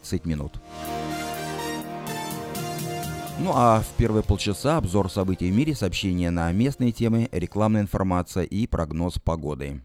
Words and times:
30 0.00 0.24
минут. 0.26 0.52
Ну 3.38 3.52
а 3.54 3.80
в 3.80 3.96
первые 3.96 4.22
полчаса 4.22 4.76
обзор 4.76 5.10
событий 5.10 5.50
в 5.50 5.54
мире, 5.54 5.74
сообщения 5.74 6.30
на 6.30 6.52
местные 6.52 6.92
темы, 6.92 7.28
рекламная 7.32 7.82
информация 7.82 8.44
и 8.44 8.66
прогноз 8.66 9.18
погоды. 9.18 9.80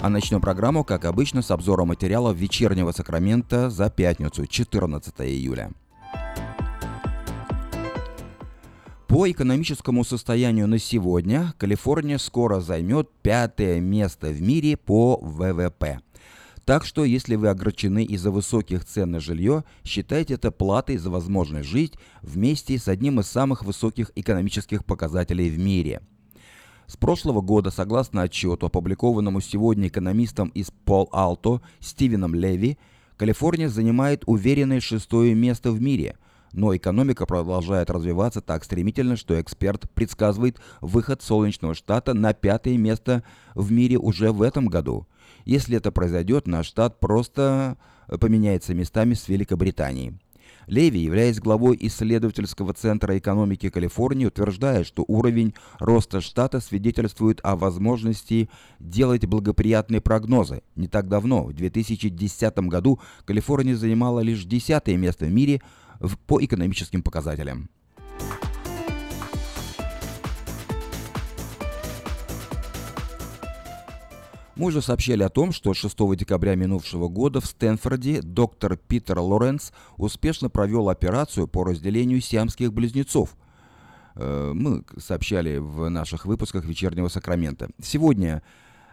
А 0.00 0.08
начнем 0.08 0.40
программу, 0.40 0.84
как 0.84 1.04
обычно, 1.04 1.42
с 1.42 1.50
обзора 1.50 1.84
материалов 1.84 2.36
вечернего 2.36 2.92
Сакрамента 2.92 3.70
за 3.70 3.90
пятницу, 3.90 4.46
14 4.46 5.14
июля. 5.22 5.72
По 9.16 9.30
экономическому 9.30 10.04
состоянию 10.04 10.68
на 10.68 10.78
сегодня 10.78 11.54
Калифорния 11.56 12.18
скоро 12.18 12.60
займет 12.60 13.08
пятое 13.22 13.80
место 13.80 14.26
в 14.26 14.42
мире 14.42 14.76
по 14.76 15.16
ВВП. 15.22 16.00
Так 16.66 16.84
что, 16.84 17.02
если 17.02 17.36
вы 17.36 17.48
огорчены 17.48 18.04
из-за 18.04 18.30
высоких 18.30 18.84
цен 18.84 19.12
на 19.12 19.20
жилье, 19.20 19.64
считайте 19.84 20.34
это 20.34 20.50
платой 20.50 20.98
за 20.98 21.08
возможность 21.08 21.66
жить 21.66 21.94
вместе 22.20 22.76
с 22.76 22.88
одним 22.88 23.18
из 23.18 23.26
самых 23.26 23.64
высоких 23.64 24.12
экономических 24.16 24.84
показателей 24.84 25.48
в 25.48 25.58
мире– 25.58 26.02
с 26.86 26.98
прошлого 26.98 27.40
года, 27.40 27.70
согласно 27.70 28.20
отчету, 28.20 28.66
опубликованному 28.66 29.40
сегодня 29.40 29.88
экономистом 29.88 30.50
из 30.50 30.70
Пол 30.84 31.08
Алто 31.10 31.62
Стивеном 31.80 32.34
Леви, 32.34 32.76
Калифорния 33.16 33.70
занимает 33.70 34.24
уверенное 34.26 34.80
шестое 34.80 35.34
место 35.34 35.72
в 35.72 35.80
мире, 35.80 36.16
но 36.56 36.74
экономика 36.74 37.26
продолжает 37.26 37.90
развиваться 37.90 38.40
так 38.40 38.64
стремительно, 38.64 39.16
что 39.16 39.40
эксперт 39.40 39.88
предсказывает 39.92 40.58
выход 40.80 41.22
солнечного 41.22 41.74
штата 41.74 42.14
на 42.14 42.32
пятое 42.32 42.78
место 42.78 43.22
в 43.54 43.70
мире 43.70 43.98
уже 43.98 44.32
в 44.32 44.42
этом 44.42 44.66
году. 44.66 45.06
Если 45.44 45.76
это 45.76 45.92
произойдет, 45.92 46.46
наш 46.46 46.66
штат 46.66 46.98
просто 46.98 47.76
поменяется 48.20 48.74
местами 48.74 49.14
с 49.14 49.28
Великобританией. 49.28 50.14
Леви, 50.66 50.98
являясь 50.98 51.38
главой 51.38 51.76
исследовательского 51.80 52.74
центра 52.74 53.16
экономики 53.16 53.70
Калифорнии, 53.70 54.26
утверждает, 54.26 54.86
что 54.86 55.04
уровень 55.06 55.54
роста 55.78 56.20
штата 56.20 56.58
свидетельствует 56.58 57.38
о 57.44 57.54
возможности 57.54 58.48
делать 58.80 59.26
благоприятные 59.26 60.00
прогнозы. 60.00 60.62
Не 60.74 60.88
так 60.88 61.08
давно, 61.08 61.44
в 61.44 61.52
2010 61.52 62.58
году, 62.60 62.98
Калифорния 63.24 63.76
занимала 63.76 64.20
лишь 64.20 64.44
десятое 64.44 64.96
место 64.96 65.26
в 65.26 65.30
мире 65.30 65.62
по 66.26 66.44
экономическим 66.44 67.02
показателям. 67.02 67.70
Мы 74.56 74.68
уже 74.68 74.80
сообщали 74.80 75.22
о 75.22 75.28
том, 75.28 75.52
что 75.52 75.74
6 75.74 76.16
декабря 76.16 76.54
минувшего 76.54 77.08
года 77.08 77.42
в 77.42 77.46
Стэнфорде 77.46 78.22
доктор 78.22 78.78
Питер 78.78 79.18
Лоренс 79.18 79.70
успешно 79.98 80.48
провел 80.48 80.88
операцию 80.88 81.46
по 81.46 81.62
разделению 81.62 82.22
сиамских 82.22 82.72
близнецов. 82.72 83.36
Э, 84.14 84.52
мы 84.54 84.82
сообщали 84.96 85.58
в 85.58 85.90
наших 85.90 86.24
выпусках 86.24 86.64
«Вечернего 86.64 87.08
Сакрамента». 87.08 87.68
Сегодня 87.82 88.42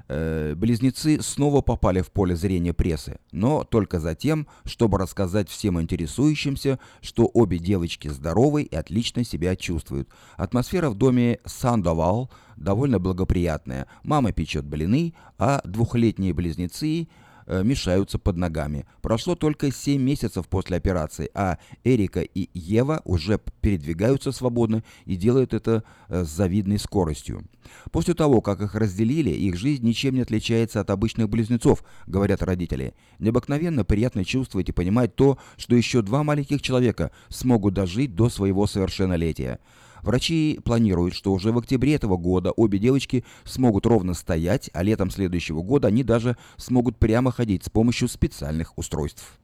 э, 0.07 0.55
близнецы 0.55 1.21
снова 1.21 1.61
попали 1.61 2.01
в 2.01 2.11
поле 2.11 2.35
зрения 2.35 2.73
прессы, 2.73 3.19
но 3.31 3.63
только 3.63 3.99
за 3.99 4.15
тем, 4.15 4.47
чтобы 4.65 4.97
рассказать 4.97 5.49
всем 5.49 5.81
интересующимся, 5.81 6.79
что 7.01 7.29
обе 7.33 7.59
девочки 7.59 8.07
здоровы 8.07 8.63
и 8.63 8.75
отлично 8.75 9.23
себя 9.23 9.55
чувствуют. 9.55 10.09
Атмосфера 10.37 10.89
в 10.89 10.95
доме 10.95 11.39
Сандовал 11.45 12.31
довольно 12.57 12.99
благоприятная. 12.99 13.87
Мама 14.03 14.31
печет 14.31 14.65
блины, 14.65 15.13
а 15.37 15.61
двухлетние 15.63 16.33
близнецы 16.33 17.07
мешаются 17.47 18.19
под 18.19 18.37
ногами. 18.37 18.85
Прошло 19.01 19.35
только 19.35 19.71
7 19.71 20.01
месяцев 20.01 20.47
после 20.47 20.77
операции, 20.77 21.29
а 21.33 21.57
Эрика 21.83 22.21
и 22.21 22.49
Ева 22.53 23.01
уже 23.05 23.39
передвигаются 23.61 24.31
свободно 24.31 24.83
и 25.05 25.15
делают 25.15 25.53
это 25.53 25.83
э, 26.09 26.23
с 26.23 26.29
завидной 26.29 26.79
скоростью. 26.79 27.43
После 27.91 28.13
того, 28.13 28.41
как 28.41 28.61
их 28.61 28.75
разделили, 28.75 29.29
их 29.29 29.55
жизнь 29.55 29.85
ничем 29.85 30.15
не 30.15 30.21
отличается 30.21 30.79
от 30.81 30.89
обычных 30.89 31.29
близнецов, 31.29 31.83
говорят 32.07 32.43
родители. 32.43 32.93
Необыкновенно 33.19 33.85
приятно 33.85 34.25
чувствовать 34.25 34.69
и 34.69 34.73
понимать 34.73 35.15
то, 35.15 35.37
что 35.57 35.75
еще 35.75 36.01
два 36.01 36.23
маленьких 36.23 36.61
человека 36.61 37.11
смогут 37.29 37.73
дожить 37.73 38.15
до 38.15 38.29
своего 38.29 38.67
совершеннолетия. 38.67 39.59
Врачи 40.03 40.59
планируют, 40.63 41.13
что 41.13 41.31
уже 41.31 41.51
в 41.53 41.57
октябре 41.57 41.95
этого 41.95 42.17
года 42.17 42.51
обе 42.51 42.77
девочки 42.77 43.23
смогут 43.45 43.85
ровно 43.85 44.13
стоять, 44.13 44.69
а 44.73 44.83
летом 44.83 45.09
следующего 45.09 45.61
года 45.61 45.87
они 45.87 46.03
даже 46.03 46.35
смогут 46.57 46.97
прямо 46.97 47.31
ходить 47.31 47.63
с 47.63 47.69
помощью 47.69 48.09
специальных 48.09 48.77
устройств. 48.77 49.39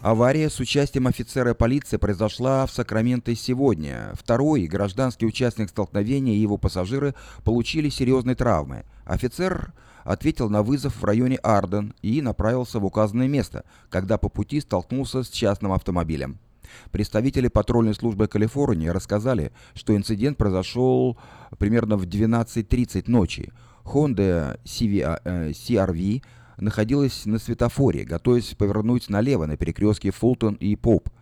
Авария 0.00 0.50
с 0.50 0.58
участием 0.58 1.06
офицера 1.06 1.54
полиции 1.54 1.96
произошла 1.96 2.66
в 2.66 2.72
Сакраменто 2.72 3.36
сегодня. 3.36 4.12
Второй 4.14 4.66
гражданский 4.66 5.26
участник 5.26 5.68
столкновения 5.68 6.34
и 6.34 6.40
его 6.40 6.56
пассажиры 6.56 7.14
получили 7.44 7.88
серьезные 7.88 8.34
травмы. 8.34 8.84
Офицер 9.04 9.72
ответил 10.04 10.48
на 10.50 10.62
вызов 10.62 10.96
в 10.96 11.04
районе 11.04 11.36
Арден 11.36 11.94
и 12.02 12.22
направился 12.22 12.78
в 12.78 12.84
указанное 12.84 13.28
место, 13.28 13.64
когда 13.88 14.18
по 14.18 14.28
пути 14.28 14.60
столкнулся 14.60 15.22
с 15.22 15.28
частным 15.28 15.72
автомобилем. 15.72 16.38
Представители 16.90 17.48
патрульной 17.48 17.94
службы 17.94 18.28
Калифорнии 18.28 18.88
рассказали, 18.88 19.52
что 19.74 19.94
инцидент 19.94 20.38
произошел 20.38 21.18
примерно 21.58 21.96
в 21.96 22.04
12.30 22.04 23.04
ночи. 23.08 23.52
Honda 23.84 24.58
CR-V 24.64 26.16
э, 26.16 26.20
находилась 26.56 27.26
на 27.26 27.38
светофоре, 27.38 28.04
готовясь 28.04 28.54
повернуть 28.54 29.10
налево 29.10 29.46
на 29.46 29.56
перекрестке 29.56 30.10
Фултон 30.10 30.54
и 30.54 30.76
Поп– 30.76 31.08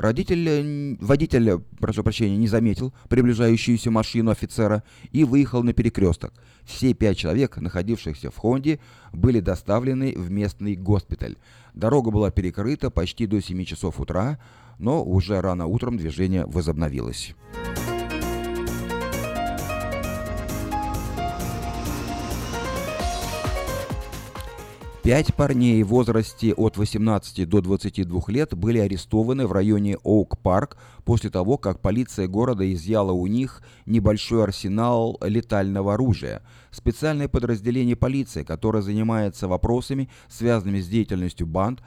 Родитель, 0.00 0.48
э, 0.48 0.96
водитель, 0.98 1.60
прошу 1.78 2.02
прощения, 2.02 2.38
не 2.38 2.48
заметил 2.48 2.94
приближающуюся 3.10 3.90
машину 3.90 4.30
офицера 4.30 4.82
и 5.12 5.24
выехал 5.24 5.62
на 5.62 5.74
перекресток. 5.74 6.32
Все 6.64 6.94
пять 6.94 7.18
человек, 7.18 7.58
находившихся 7.58 8.30
в 8.30 8.36
Хонде, 8.38 8.80
были 9.12 9.40
доставлены 9.40 10.14
в 10.16 10.30
местный 10.30 10.74
госпиталь. 10.74 11.36
Дорога 11.74 12.10
была 12.10 12.30
перекрыта 12.30 12.88
почти 12.90 13.26
до 13.26 13.42
7 13.42 13.62
часов 13.66 14.00
утра, 14.00 14.38
но 14.78 15.04
уже 15.04 15.38
рано 15.38 15.66
утром 15.66 15.98
движение 15.98 16.46
возобновилось. 16.46 17.34
Пять 25.10 25.34
парней 25.34 25.82
в 25.82 25.88
возрасте 25.88 26.54
от 26.54 26.76
18 26.76 27.48
до 27.48 27.60
22 27.60 28.22
лет 28.28 28.54
были 28.54 28.78
арестованы 28.78 29.48
в 29.48 29.50
районе 29.50 29.96
Оук-Парк 30.04 30.76
после 31.04 31.30
того, 31.30 31.58
как 31.58 31.80
полиция 31.80 32.28
города 32.28 32.72
изъяла 32.72 33.10
у 33.10 33.26
них 33.26 33.60
небольшой 33.86 34.44
арсенал 34.44 35.18
летального 35.20 35.94
оружия. 35.94 36.44
Специальное 36.70 37.26
подразделение 37.26 37.96
полиции, 37.96 38.44
которое 38.44 38.82
занимается 38.82 39.48
вопросами, 39.48 40.08
связанными 40.28 40.78
с 40.78 40.86
деятельностью 40.86 41.44
банд, 41.44 41.82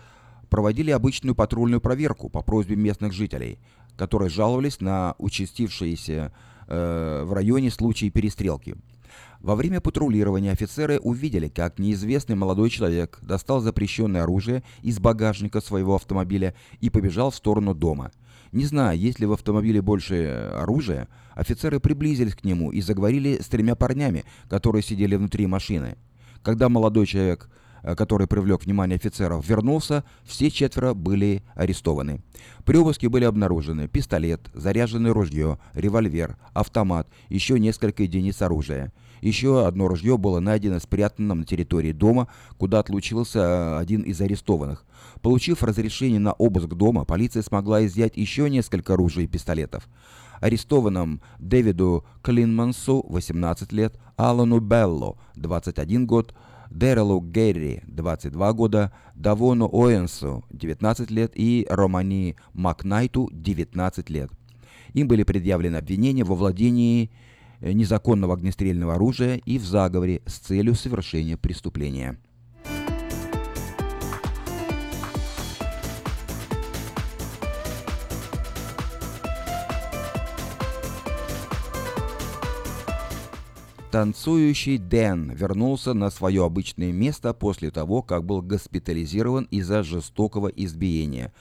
проводили 0.49 0.91
обычную 0.91 1.33
патрульную 1.33 1.79
проверку 1.79 2.27
по 2.27 2.41
просьбе 2.41 2.75
местных 2.75 3.13
жителей, 3.13 3.57
которые 3.95 4.27
жаловались 4.27 4.81
на 4.81 5.15
участившиеся 5.17 6.33
э, 6.67 7.23
в 7.23 7.31
районе 7.31 7.71
случаи 7.71 8.09
перестрелки. 8.09 8.75
Во 9.43 9.55
время 9.57 9.81
патрулирования 9.81 10.53
офицеры 10.53 10.99
увидели, 10.99 11.49
как 11.49 11.77
неизвестный 11.77 12.37
молодой 12.37 12.69
человек 12.69 13.19
достал 13.21 13.59
запрещенное 13.59 14.23
оружие 14.23 14.63
из 14.81 14.99
багажника 14.99 15.59
своего 15.59 15.95
автомобиля 15.95 16.55
и 16.79 16.89
побежал 16.89 17.29
в 17.29 17.35
сторону 17.35 17.75
дома. 17.75 18.13
Не 18.53 18.63
зная, 18.63 18.95
есть 18.95 19.19
ли 19.19 19.25
в 19.25 19.33
автомобиле 19.33 19.81
больше 19.81 20.49
оружия, 20.55 21.09
офицеры 21.35 21.81
приблизились 21.81 22.35
к 22.35 22.45
нему 22.45 22.71
и 22.71 22.79
заговорили 22.79 23.41
с 23.41 23.47
тремя 23.47 23.75
парнями, 23.75 24.23
которые 24.47 24.81
сидели 24.81 25.17
внутри 25.17 25.45
машины. 25.45 25.97
Когда 26.41 26.69
молодой 26.69 27.05
человек 27.05 27.49
Э, 27.83 27.95
который 27.95 28.27
привлек 28.27 28.63
внимание 28.63 28.95
офицеров, 28.95 29.45
вернулся, 29.45 30.05
все 30.23 30.49
четверо 30.49 30.93
были 30.93 31.43
арестованы. 31.53 32.21
При 32.63 32.77
обыске 32.77 33.09
были 33.09 33.25
обнаружены 33.25 33.89
пистолет, 33.89 34.49
заряженное 34.53 35.13
ружье, 35.13 35.59
револьвер, 35.73 36.37
автомат, 36.53 37.09
еще 37.27 37.59
несколько 37.59 38.03
единиц 38.03 38.41
оружия. 38.41 38.93
Еще 39.23 39.65
одно 39.65 39.87
ружье 39.87 40.17
было 40.17 40.41
найдено 40.41 40.81
спрятанным 40.81 41.39
на 41.39 41.45
территории 41.45 41.93
дома, 41.93 42.27
куда 42.57 42.79
отлучился 42.79 43.39
э, 43.39 43.77
один 43.77 44.01
из 44.01 44.19
арестованных. 44.19 44.83
Получив 45.21 45.63
разрешение 45.63 46.19
на 46.19 46.33
обыск 46.33 46.67
дома, 46.67 47.05
полиция 47.05 47.41
смогла 47.41 47.85
изъять 47.85 48.17
еще 48.17 48.49
несколько 48.49 48.95
оружия 48.95 49.23
и 49.23 49.27
пистолетов. 49.27 49.87
Арестованным 50.41 51.21
Дэвиду 51.39 52.03
Клинмансу, 52.21 53.05
18 53.07 53.71
лет, 53.71 53.97
Алану 54.17 54.59
Белло, 54.59 55.17
21 55.35 56.05
год, 56.05 56.35
Дэрелу 56.69 57.21
Герри, 57.21 57.81
22 57.87 58.51
года, 58.51 58.91
Давону 59.15 59.69
Оэнсу, 59.71 60.43
19 60.49 61.09
лет 61.11 61.31
и 61.35 61.65
Романи 61.69 62.35
Макнайту, 62.51 63.29
19 63.31 64.09
лет. 64.09 64.29
Им 64.93 65.07
были 65.07 65.23
предъявлены 65.23 65.77
обвинения 65.77 66.25
во 66.25 66.35
владении 66.35 67.09
незаконного 67.63 68.33
огнестрельного 68.33 68.95
оружия 68.95 69.37
и 69.45 69.57
в 69.57 69.65
заговоре 69.65 70.21
с 70.25 70.39
целью 70.39 70.75
совершения 70.75 71.37
преступления. 71.37 72.17
Танцующий 83.93 84.79
Дэн 84.79 85.33
вернулся 85.33 85.93
на 85.93 86.09
свое 86.09 86.43
обычное 86.43 86.91
место 86.91 87.31
после 87.31 87.69
того, 87.69 88.01
как 88.01 88.25
был 88.25 88.41
госпитализирован 88.41 89.43
из-за 89.51 89.83
жестокого 89.83 90.47
избиения. 90.47 91.31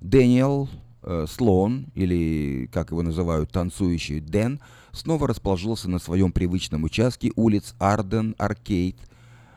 Дэниел 0.00 0.70
э, 1.08 1.26
Слоун, 1.28 1.86
или 1.94 2.68
как 2.72 2.90
его 2.90 3.02
называют, 3.02 3.50
танцующий 3.50 4.20
Дэн, 4.20 4.60
снова 4.92 5.26
расположился 5.26 5.88
на 5.88 5.98
своем 5.98 6.30
привычном 6.30 6.84
участке 6.84 7.32
улиц 7.34 7.74
Арден 7.78 8.34
Аркейд, 8.38 8.96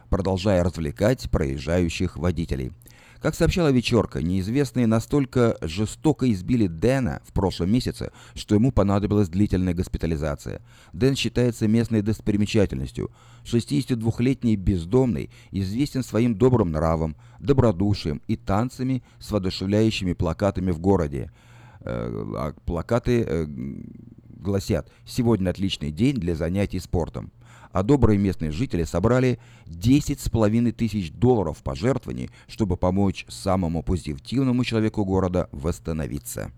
продолжая 0.09 0.63
развлекать 0.63 1.30
проезжающих 1.30 2.18
водителей. 2.18 2.71
Как 3.21 3.35
сообщала 3.35 3.71
вечерка, 3.71 4.19
неизвестные 4.23 4.88
настолько 4.88 5.56
жестоко 5.62 6.31
избили 6.31 6.65
Дэна 6.65 7.21
в 7.23 7.33
прошлом 7.33 7.71
месяце, 7.71 8.12
что 8.33 8.56
ему 8.56 8.71
понадобилась 8.71 9.29
длительная 9.29 9.75
госпитализация. 9.75 10.63
Дэн 10.94 11.15
считается 11.15 11.68
местной 11.68 12.01
достопримечательностью. 12.01 13.12
62-летний 13.44 14.56
бездомный 14.56 15.29
известен 15.51 16.03
своим 16.03 16.33
добрым 16.35 16.71
нравом, 16.71 17.15
добродушием 17.39 18.23
и 18.25 18.35
танцами 18.35 19.03
с 19.19 19.29
воодушевляющими 19.29 20.13
плакатами 20.13 20.71
в 20.71 20.79
городе. 20.79 21.31
Э, 21.81 22.09
а 22.35 22.56
плакаты 22.65 23.21
э, 23.21 23.45
гласят 24.29 24.91
«Сегодня 25.06 25.51
отличный 25.51 25.91
день 25.91 26.15
для 26.15 26.33
занятий 26.33 26.79
спортом» 26.79 27.31
а 27.71 27.83
добрые 27.83 28.18
местные 28.18 28.51
жители 28.51 28.83
собрали 28.83 29.39
10,5 29.65 30.71
тысяч 30.71 31.12
долларов 31.12 31.62
пожертвований, 31.63 32.29
чтобы 32.47 32.77
помочь 32.77 33.25
самому 33.29 33.83
позитивному 33.83 34.63
человеку 34.63 35.06
города 35.06 35.50
восстановиться. 35.51 36.51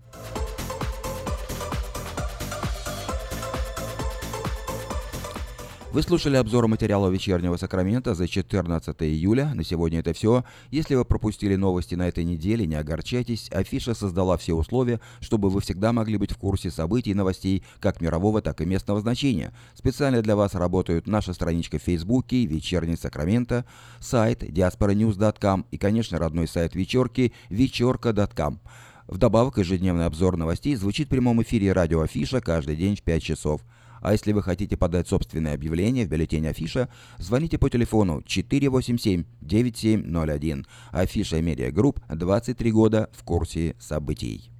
Вы 5.94 6.02
слушали 6.02 6.34
обзор 6.34 6.66
материала 6.66 7.08
вечернего 7.08 7.56
Сакрамента 7.56 8.16
за 8.16 8.26
14 8.26 9.00
июля. 9.02 9.54
На 9.54 9.62
сегодня 9.62 10.00
это 10.00 10.12
все. 10.12 10.42
Если 10.72 10.96
вы 10.96 11.04
пропустили 11.04 11.54
новости 11.54 11.94
на 11.94 12.08
этой 12.08 12.24
неделе, 12.24 12.66
не 12.66 12.74
огорчайтесь. 12.74 13.48
Афиша 13.52 13.94
создала 13.94 14.36
все 14.36 14.54
условия, 14.54 15.00
чтобы 15.20 15.50
вы 15.50 15.60
всегда 15.60 15.92
могли 15.92 16.16
быть 16.16 16.32
в 16.32 16.36
курсе 16.36 16.72
событий 16.72 17.12
и 17.12 17.14
новостей 17.14 17.62
как 17.78 18.00
мирового, 18.00 18.42
так 18.42 18.60
и 18.60 18.66
местного 18.66 19.02
значения. 19.02 19.52
Специально 19.74 20.20
для 20.20 20.34
вас 20.34 20.56
работают 20.56 21.06
наша 21.06 21.32
страничка 21.32 21.78
в 21.78 21.82
Фейсбуке 21.82 22.44
«Вечерний 22.44 22.96
Сакрамента», 22.96 23.64
сайт 24.00 24.42
diasporanews.com 24.42 25.66
и, 25.70 25.78
конечно, 25.78 26.18
родной 26.18 26.48
сайт 26.48 26.74
вечерки 26.74 27.32
вечерка.com. 27.50 28.58
Вдобавок, 29.06 29.58
ежедневный 29.58 30.06
обзор 30.06 30.36
новостей 30.36 30.74
звучит 30.74 31.06
в 31.06 31.10
прямом 31.10 31.40
эфире 31.44 31.72
радио 31.72 32.00
Афиша 32.00 32.40
каждый 32.40 32.74
день 32.74 32.96
в 32.96 33.02
5 33.02 33.22
часов. 33.22 33.60
А 34.04 34.12
если 34.12 34.30
вы 34.32 34.42
хотите 34.42 34.76
подать 34.76 35.08
собственное 35.08 35.54
объявление 35.54 36.04
в 36.04 36.10
бюллетень 36.10 36.46
Афиша, 36.46 36.90
звоните 37.16 37.56
по 37.56 37.70
телефону 37.70 38.20
487-9701. 38.20 40.66
Афиша 40.92 41.40
Медиа 41.40 41.72
Групп 41.72 42.00
23 42.10 42.70
года 42.70 43.08
в 43.14 43.24
курсе 43.24 43.74
событий. 43.80 44.53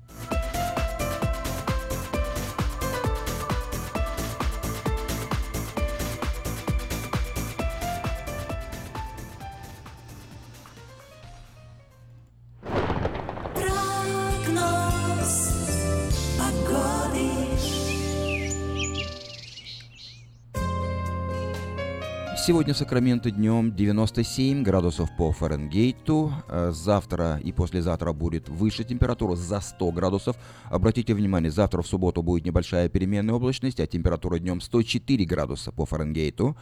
Сегодня 22.47 22.75
в 22.75 22.77
Сакраменто 22.77 23.31
днем 23.31 23.75
97 23.75 24.63
градусов 24.63 25.09
по 25.17 25.33
Фаренгейту. 25.33 26.31
Э, 26.47 26.73
завтра 26.75 27.41
и 27.43 27.53
послезавтра 27.53 28.13
будет 28.13 28.51
выше 28.51 28.85
температура 28.85 29.35
за 29.35 29.61
100 29.63 29.93
градусов. 29.93 30.37
Обратите 30.65 31.15
внимание, 31.15 31.51
завтра 31.51 31.81
в 31.81 31.87
субботу 31.87 32.23
будет 32.23 32.45
небольшая 32.45 32.91
переменная 32.91 33.35
облачность, 33.35 33.81
а 33.81 33.87
температура 33.87 34.39
днем 34.39 34.61
104 34.61 35.25
градуса 35.25 35.73
по 35.73 35.87
Фаренгейту. 35.87 36.55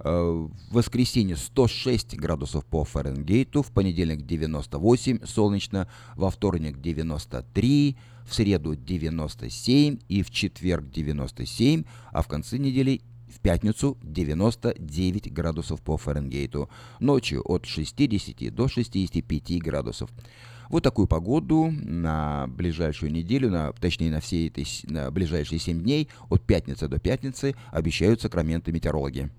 Э, 0.00 0.10
в 0.10 0.74
воскресенье 0.74 1.36
106 1.36 2.14
градусов 2.18 2.66
по 2.66 2.84
Фаренгейту, 2.84 3.62
в 3.62 3.72
понедельник 3.72 4.26
98 4.26 5.24
солнечно, 5.24 5.88
во 6.14 6.30
вторник 6.30 6.78
93, 6.82 7.96
в 8.26 8.34
среду 8.34 8.74
97 8.74 9.98
и 10.10 10.22
в 10.22 10.30
четверг 10.30 10.90
97, 10.90 11.84
а 12.12 12.20
в 12.20 12.28
конце 12.28 12.58
недели 12.58 13.00
в 13.28 13.40
пятницу 13.40 13.98
99 14.02 15.32
градусов 15.32 15.80
по 15.82 15.96
Фаренгейту. 15.96 16.68
Ночью 17.00 17.42
от 17.44 17.66
60 17.66 18.54
до 18.54 18.68
65 18.68 19.62
градусов. 19.62 20.10
Вот 20.68 20.82
такую 20.82 21.06
погоду 21.06 21.70
на 21.70 22.46
ближайшую 22.48 23.12
неделю, 23.12 23.50
на, 23.50 23.72
точнее 23.72 24.10
на 24.10 24.20
все 24.20 24.46
эти 24.46 24.66
на 24.90 25.10
ближайшие 25.10 25.58
7 25.58 25.80
дней, 25.80 26.08
от 26.28 26.42
пятницы 26.42 26.88
до 26.88 26.98
пятницы, 26.98 27.54
обещают 27.70 28.20
сакраменты 28.20 28.72
метеорологи. 28.72 29.30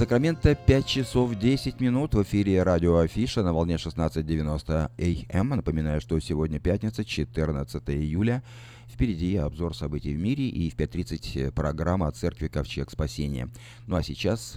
Сакраменто 0.00 0.54
5 0.54 0.86
часов 0.86 1.34
10 1.34 1.78
минут 1.78 2.14
в 2.14 2.22
эфире 2.22 2.62
радио 2.62 2.96
Афиша 2.96 3.42
на 3.42 3.52
волне 3.52 3.74
16.90 3.74 5.28
АМ. 5.30 5.48
Напоминаю, 5.50 6.00
что 6.00 6.18
сегодня 6.20 6.58
пятница, 6.58 7.04
14 7.04 7.82
июля. 7.90 8.42
Впереди 8.88 9.36
обзор 9.36 9.76
событий 9.76 10.14
в 10.14 10.18
мире 10.18 10.48
и 10.48 10.70
в 10.70 10.76
5.30 10.76 11.52
программа 11.52 12.06
о 12.06 12.12
церкви 12.12 12.48
Ковчег 12.48 12.90
Спасения. 12.90 13.50
Ну 13.86 13.96
а 13.96 14.02
сейчас... 14.02 14.56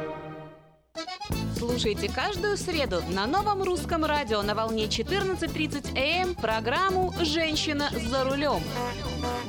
Слушайте 1.61 2.09
каждую 2.09 2.57
среду 2.57 3.03
на 3.09 3.27
новом 3.27 3.61
русском 3.61 4.03
радио 4.03 4.41
на 4.41 4.55
волне 4.55 4.85
14.30 4.85 5.91
АМ 5.95 6.29
эм 6.29 6.33
программу 6.33 7.13
«Женщина 7.21 7.91
за 8.09 8.23
рулем». 8.23 8.63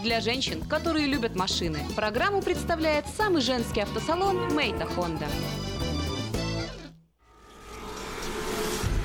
Для 0.03 0.21
женщин, 0.21 0.61
которые 0.61 1.07
любят 1.07 1.35
машины, 1.37 1.79
программу 1.97 2.43
представляет 2.43 3.07
самый 3.17 3.41
женский 3.41 3.81
автосалон 3.81 4.55
«Мейта 4.55 4.85
Хонда». 4.85 5.27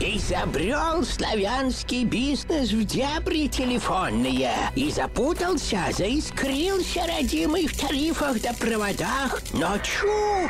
Изобрел 0.01 1.05
славянский 1.05 2.03
бизнес 2.03 2.73
в 2.73 2.83
дебри 2.83 3.47
телефонные 3.47 4.51
И 4.75 4.91
запутался, 4.91 5.79
заискрился 5.91 7.07
родимый 7.07 7.67
в 7.67 7.79
тарифах 7.79 8.41
да 8.41 8.51
проводах 8.51 9.41
Но 9.53 9.77
чу! 9.77 10.49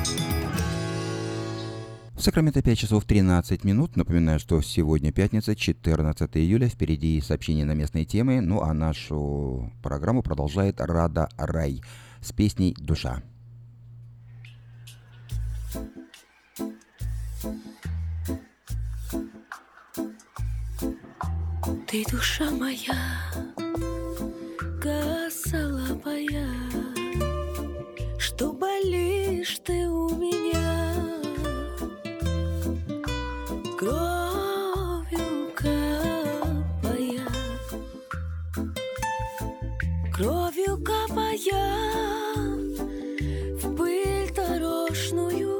Сакраменто 2.21 2.61
5 2.61 2.77
часов 2.77 3.05
13 3.05 3.63
минут. 3.63 3.95
Напоминаю, 3.95 4.39
что 4.39 4.61
сегодня 4.61 5.11
пятница, 5.11 5.55
14 5.55 6.37
июля. 6.37 6.69
Впереди 6.69 7.19
сообщения 7.19 7.65
на 7.65 7.73
местные 7.73 8.05
темы. 8.05 8.41
Ну 8.41 8.61
а 8.61 8.75
нашу 8.75 9.73
программу 9.81 10.21
продолжает 10.21 10.79
Рада 10.79 11.29
Рай 11.35 11.81
с 12.21 12.31
песней 12.31 12.75
«Душа». 12.77 13.23
Ты 21.87 22.05
душа 22.11 22.51
моя, 22.51 22.95
косолапая, 24.79 26.47
Что 28.19 28.53
болишь 28.53 29.59
ты 29.65 29.89
у 29.89 30.15
меня 30.15 30.80
Капая 40.65 41.37
В 43.61 43.75
пыль 43.75 44.31
дорожную 44.35 45.59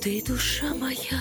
Ты 0.00 0.22
душа 0.22 0.72
моя, 0.72 1.20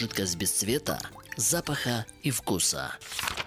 Жидкость 0.00 0.36
без 0.36 0.50
цвета, 0.50 0.98
запаха 1.36 2.06
и 2.22 2.30
вкуса. 2.30 2.92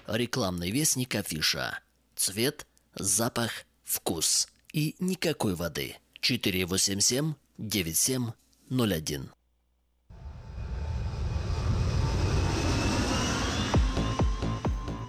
Рекламный 0.06 0.70
вестник 0.70 1.16
афиша. 1.16 1.80
Цвет, 2.14 2.64
запах, 2.94 3.50
вкус. 3.82 4.46
И 4.72 4.94
никакой 5.00 5.56
воды. 5.56 5.96
487 6.20 7.34
9701. 7.58 9.30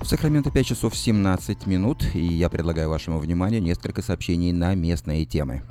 В 0.02 0.06
Сакраменто 0.08 0.50
5 0.50 0.66
часов 0.66 0.98
17 0.98 1.68
минут, 1.68 2.04
и 2.16 2.25
я 2.25 2.50
предлагаю 2.50 2.90
вашему 2.90 3.20
вниманию 3.20 3.62
несколько 3.62 4.02
сообщений 4.02 4.52
на 4.52 4.74
местные 4.74 5.25
темы. 5.25 5.62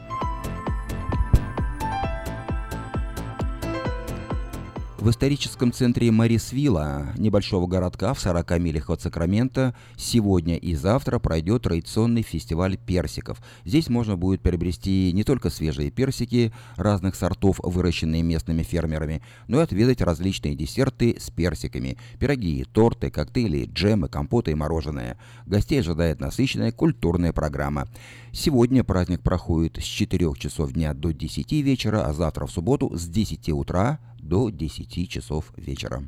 В 5.05 5.11
историческом 5.11 5.71
центре 5.71 6.11
Марисвилла, 6.11 7.13
небольшого 7.19 7.67
городка 7.67 8.15
в 8.15 8.21
40 8.21 8.59
милях 8.59 8.89
от 8.89 9.03
Сакрамента, 9.03 9.75
сегодня 9.99 10.57
и 10.57 10.75
завтра 10.75 11.19
пройдет 11.19 11.65
традиционный 11.65 12.23
фестиваль 12.23 12.79
персиков. 12.79 13.37
Здесь 13.67 13.91
можно 13.91 14.17
будет 14.17 14.41
приобрести 14.41 15.13
не 15.13 15.23
только 15.23 15.51
свежие 15.51 15.91
персики 15.91 16.55
разных 16.77 17.17
сортов, 17.17 17.61
выращенные 17.63 18.23
местными 18.23 18.63
фермерами, 18.63 19.21
но 19.47 19.61
и 19.61 19.63
отведать 19.63 20.01
различные 20.01 20.55
десерты 20.55 21.19
с 21.21 21.29
персиками, 21.29 21.99
пироги, 22.19 22.65
торты, 22.73 23.11
коктейли, 23.11 23.67
джемы, 23.71 24.09
компоты 24.09 24.53
и 24.53 24.55
мороженое. 24.55 25.19
Гостей 25.45 25.81
ожидает 25.81 26.19
насыщенная 26.19 26.73
культурная 26.73 27.35
программа. 27.35 27.89
Сегодня 28.33 28.83
праздник 28.83 29.21
проходит 29.21 29.77
с 29.77 29.85
4 29.85 30.33
часов 30.39 30.73
дня 30.73 30.95
до 30.95 31.13
10 31.13 31.53
вечера, 31.53 32.07
а 32.07 32.15
завтра 32.15 32.47
в 32.47 32.51
субботу 32.51 32.91
с 32.97 33.07
10 33.07 33.51
утра 33.51 34.01
до 34.25 34.51
10 34.51 35.09
часов 35.09 35.53
вечера. 35.57 36.03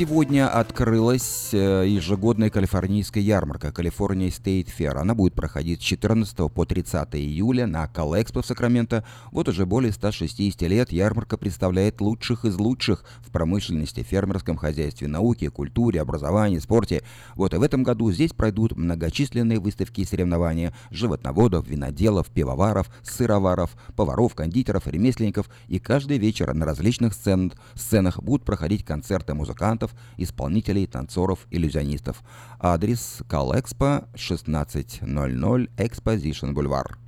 Сегодня 0.00 0.48
открылась 0.48 1.50
э, 1.52 1.84
ежегодная 1.86 2.48
калифорнийская 2.48 3.22
ярмарка 3.22 3.68
California 3.68 4.28
State 4.28 4.68
Fair. 4.74 4.96
Она 4.96 5.14
будет 5.14 5.34
проходить 5.34 5.82
с 5.82 5.84
14 5.84 6.50
по 6.50 6.64
30 6.64 7.16
июля 7.16 7.66
на 7.66 7.86
Калэкспо 7.86 8.40
в 8.40 8.46
Сакраменто. 8.46 9.04
Вот 9.30 9.50
уже 9.50 9.66
более 9.66 9.92
160 9.92 10.62
лет 10.62 10.90
ярмарка 10.90 11.36
представляет 11.36 12.00
лучших 12.00 12.46
из 12.46 12.56
лучших 12.56 13.04
в 13.18 13.30
промышленности, 13.30 14.02
фермерском 14.02 14.56
хозяйстве, 14.56 15.06
науке, 15.06 15.50
культуре, 15.50 16.00
образовании, 16.00 16.60
спорте. 16.60 17.02
Вот 17.34 17.52
и 17.52 17.58
в 17.58 17.62
этом 17.62 17.82
году 17.82 18.10
здесь 18.10 18.32
пройдут 18.32 18.78
многочисленные 18.78 19.60
выставки 19.60 20.00
и 20.00 20.06
соревнования 20.06 20.72
животноводов, 20.90 21.68
виноделов, 21.68 22.30
пивоваров, 22.30 22.90
сыроваров, 23.02 23.76
поваров, 23.96 24.34
кондитеров, 24.34 24.86
ремесленников. 24.86 25.50
И 25.68 25.78
каждый 25.78 26.16
вечер 26.16 26.54
на 26.54 26.64
различных 26.64 27.12
сцен, 27.12 27.52
сценах 27.74 28.22
будут 28.22 28.46
проходить 28.46 28.82
концерты 28.82 29.34
музыкантов, 29.34 29.89
исполнителей, 30.16 30.86
танцоров, 30.86 31.46
иллюзионистов. 31.50 32.22
Адрес 32.58 33.22
Калэкспо 33.28 34.08
1600 34.14 35.70
Exposition 35.76 36.52
Бульвар. 36.52 36.98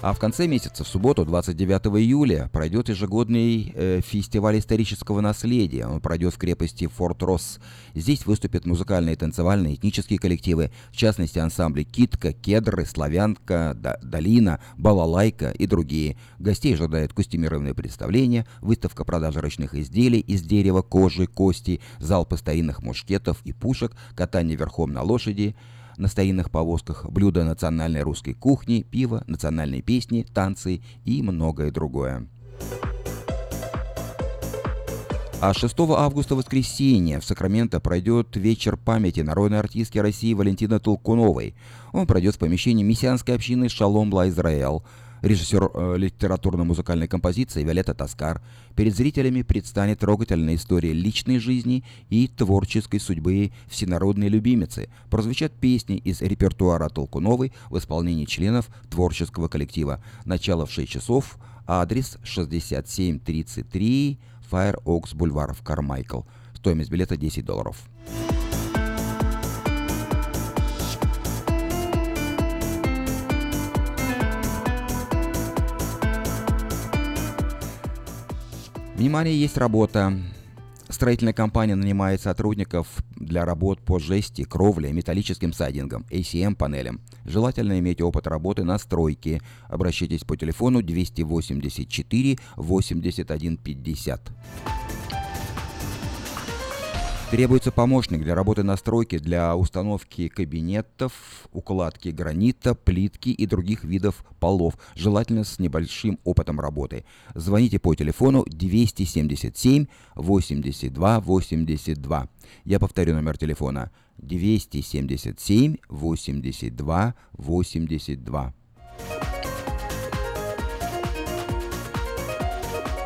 А 0.00 0.12
в 0.12 0.20
конце 0.20 0.46
месяца, 0.46 0.84
в 0.84 0.88
субботу, 0.88 1.24
29 1.24 1.86
июля, 2.00 2.48
пройдет 2.52 2.88
ежегодный 2.88 3.72
э, 3.74 4.00
фестиваль 4.00 4.60
исторического 4.60 5.20
наследия. 5.20 5.88
Он 5.88 6.00
пройдет 6.00 6.34
в 6.34 6.38
крепости 6.38 6.86
Форт 6.86 7.20
Росс. 7.24 7.58
Здесь 7.94 8.24
выступят 8.24 8.64
музыкальные, 8.64 9.16
танцевальные, 9.16 9.74
этнические 9.74 10.20
коллективы, 10.20 10.70
в 10.92 10.96
частности 10.96 11.40
ансамбли 11.40 11.82
«Китка», 11.82 12.32
«Кедры», 12.32 12.86
«Славянка», 12.86 13.74
«Да- 13.74 13.98
«Долина», 14.00 14.60
«Балалайка» 14.76 15.50
и 15.50 15.66
другие. 15.66 16.16
Гостей 16.38 16.74
ожидает 16.74 17.12
костюмированное 17.12 17.74
представление, 17.74 18.46
выставка 18.60 19.04
продажи 19.04 19.40
ручных 19.40 19.74
изделий 19.74 20.20
из 20.20 20.42
дерева, 20.42 20.82
кожи, 20.82 21.26
кости, 21.26 21.80
залпы 21.98 22.36
старинных 22.36 22.84
мушкетов 22.84 23.38
и 23.42 23.52
пушек, 23.52 23.96
катание 24.14 24.56
верхом 24.56 24.92
на 24.92 25.02
лошади, 25.02 25.56
на 25.98 26.08
старинных 26.08 26.50
повозках, 26.50 27.04
блюда 27.10 27.44
национальной 27.44 28.02
русской 28.02 28.32
кухни, 28.32 28.82
пиво, 28.82 29.24
национальные 29.26 29.82
песни, 29.82 30.26
танцы 30.32 30.80
и 31.04 31.22
многое 31.22 31.70
другое. 31.70 32.26
А 35.40 35.54
6 35.54 35.72
августа 35.78 36.34
воскресенье 36.34 37.20
в 37.20 37.24
Сакраменто 37.24 37.78
пройдет 37.78 38.34
вечер 38.34 38.76
памяти 38.76 39.20
народной 39.20 39.60
артистки 39.60 39.98
России 39.98 40.34
Валентины 40.34 40.80
Толкуновой. 40.80 41.54
Он 41.92 42.08
пройдет 42.08 42.34
в 42.34 42.38
помещении 42.38 42.82
мессианской 42.82 43.36
общины 43.36 43.68
Шалом 43.68 44.12
Ла 44.12 44.28
Израэл. 44.28 44.82
Режиссер 45.22 45.70
э, 45.72 45.96
литературно-музыкальной 45.98 47.08
композиции 47.08 47.64
Виолетта 47.64 47.94
Таскар. 47.94 48.40
Перед 48.76 48.94
зрителями 48.94 49.42
предстанет 49.42 49.98
трогательная 49.98 50.54
история 50.54 50.92
личной 50.92 51.38
жизни 51.38 51.84
и 52.08 52.28
творческой 52.28 53.00
судьбы 53.00 53.50
всенародной 53.66 54.28
любимицы. 54.28 54.88
Прозвучат 55.10 55.52
песни 55.52 55.96
из 55.96 56.22
репертуара 56.22 56.88
Толкуновой 56.88 57.52
в 57.70 57.78
исполнении 57.78 58.26
членов 58.26 58.68
творческого 58.90 59.48
коллектива. 59.48 60.02
Начало 60.24 60.66
в 60.66 60.70
6 60.70 60.88
часов, 60.88 61.38
адрес 61.66 62.18
6733 62.22 64.18
Fire 64.50 64.82
Oaks 64.84 65.14
Бульвар 65.14 65.52
в 65.52 65.62
Кармайкл. 65.62 66.22
Стоимость 66.54 66.90
билета 66.90 67.16
10 67.16 67.44
долларов. 67.44 67.76
Внимание, 78.98 79.40
есть 79.40 79.56
работа. 79.56 80.12
Строительная 80.88 81.32
компания 81.32 81.76
нанимает 81.76 82.20
сотрудников 82.20 82.88
для 83.14 83.44
работ 83.44 83.80
по 83.80 84.00
жести, 84.00 84.42
кровле, 84.42 84.92
металлическим 84.92 85.52
сайдингам, 85.52 86.04
ACM-панелям. 86.10 87.00
Желательно 87.24 87.78
иметь 87.78 88.00
опыт 88.00 88.26
работы 88.26 88.64
на 88.64 88.76
стройке. 88.76 89.40
Обращайтесь 89.68 90.24
по 90.24 90.36
телефону 90.36 90.82
284 90.82 92.38
81 92.56 93.56
50. 93.56 94.32
Требуется 97.30 97.70
помощник 97.70 98.22
для 98.22 98.34
работы 98.34 98.62
на 98.62 98.74
стройке 98.78 99.18
для 99.18 99.54
установки 99.54 100.28
кабинетов, 100.28 101.12
укладки 101.52 102.08
гранита, 102.08 102.74
плитки 102.74 103.28
и 103.28 103.44
других 103.44 103.84
видов 103.84 104.24
полов, 104.40 104.78
желательно 104.94 105.44
с 105.44 105.58
небольшим 105.58 106.18
опытом 106.24 106.58
работы. 106.58 107.04
Звоните 107.34 107.78
по 107.78 107.94
телефону 107.94 108.46
277 108.46 109.86
82 110.14 111.20
82. 111.20 112.28
Я 112.64 112.80
повторю 112.80 113.14
номер 113.14 113.36
телефона 113.36 113.90
277 114.16 115.76
82 115.90 117.14
82. 117.32 118.54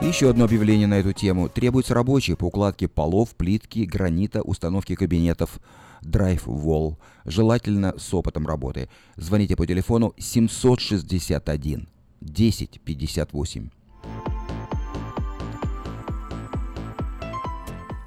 Еще 0.02 0.28
одно 0.28 0.46
объявление 0.46 0.88
на 0.88 0.98
эту 0.98 1.12
тему. 1.12 1.48
Требуются 1.48 1.94
рабочие 1.94 2.36
по 2.36 2.46
укладке 2.46 2.88
полов, 2.88 3.36
плитки, 3.36 3.84
гранита, 3.84 4.42
установке 4.42 4.96
кабинетов. 4.96 5.60
Drive 6.02 6.44
Wall. 6.44 6.96
Желательно 7.24 7.94
с 7.96 8.12
опытом 8.12 8.46
работы. 8.46 8.88
Звоните 9.16 9.54
по 9.54 9.64
телефону 9.64 10.12
761 10.18 11.88
1058. 12.20 13.70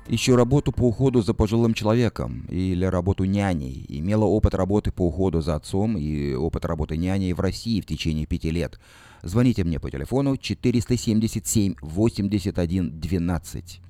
Ищу 0.07 0.35
работу 0.35 0.71
по 0.71 0.83
уходу 0.83 1.21
за 1.21 1.33
пожилым 1.33 1.73
человеком 1.73 2.45
или 2.49 2.85
работу 2.85 3.23
няней. 3.23 3.85
Имела 3.89 4.25
опыт 4.25 4.53
работы 4.53 4.91
по 4.91 5.07
уходу 5.07 5.41
за 5.41 5.55
отцом 5.55 5.97
и 5.97 6.33
опыт 6.35 6.65
работы 6.65 6.95
няней 6.97 7.33
в 7.33 7.39
России 7.39 7.81
в 7.81 7.85
течение 7.85 8.27
пяти 8.27 8.51
лет. 8.51 8.79
Звоните 9.25 9.63
мне 9.63 9.79
по 9.79 9.89
телефону 9.89 10.37
477 10.37 11.75
81 11.81 12.99
12. 12.99 13.81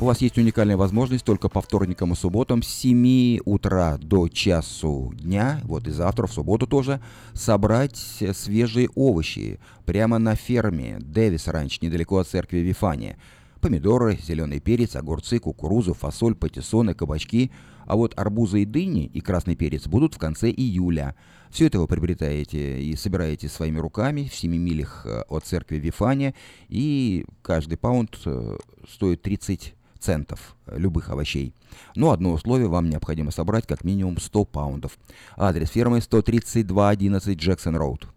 У 0.00 0.04
вас 0.04 0.20
есть 0.20 0.36
уникальная 0.36 0.76
возможность 0.76 1.24
только 1.24 1.48
по 1.48 1.60
вторникам 1.60 2.12
и 2.12 2.16
субботам 2.16 2.64
с 2.64 2.66
7 2.66 3.38
утра 3.44 3.96
до 3.98 4.28
часу 4.28 5.12
дня, 5.14 5.60
вот 5.62 5.86
и 5.86 5.92
завтра, 5.92 6.26
в 6.26 6.32
субботу 6.32 6.66
тоже, 6.66 7.00
собрать 7.32 7.96
свежие 7.96 8.88
овощи 8.96 9.60
прямо 9.86 10.18
на 10.18 10.34
ферме 10.34 10.98
Дэвис 10.98 11.46
Ранч, 11.46 11.80
недалеко 11.80 12.18
от 12.18 12.26
церкви 12.26 12.58
Вифания. 12.58 13.16
Помидоры, 13.62 14.18
зеленый 14.20 14.58
перец, 14.58 14.96
огурцы, 14.96 15.38
кукурузу, 15.38 15.94
фасоль, 15.94 16.34
патиссоны, 16.34 16.94
кабачки. 16.94 17.52
А 17.86 17.94
вот 17.94 18.12
арбузы 18.18 18.62
и 18.62 18.64
дыни 18.64 19.06
и 19.06 19.20
красный 19.20 19.54
перец 19.54 19.86
будут 19.86 20.14
в 20.14 20.18
конце 20.18 20.50
июля. 20.50 21.14
Все 21.48 21.68
это 21.68 21.78
вы 21.78 21.86
приобретаете 21.86 22.82
и 22.82 22.96
собираете 22.96 23.48
своими 23.48 23.78
руками 23.78 24.24
в 24.26 24.34
7 24.34 24.50
милях 24.56 25.06
э, 25.06 25.22
от 25.28 25.44
церкви 25.44 25.76
Вифания. 25.76 26.34
И 26.68 27.24
каждый 27.40 27.78
паунд 27.78 28.18
э, 28.24 28.56
стоит 28.92 29.22
30 29.22 29.74
центов 30.00 30.56
любых 30.66 31.10
овощей. 31.10 31.54
Но 31.94 32.10
одно 32.10 32.32
условие 32.32 32.66
вам 32.66 32.90
необходимо 32.90 33.30
собрать 33.30 33.68
как 33.68 33.84
минимум 33.84 34.18
100 34.18 34.44
паундов. 34.44 34.98
Адрес 35.36 35.70
фермы 35.70 36.00
13211 36.00 37.38
Джексон 37.38 37.76
Роуд. 37.76 38.08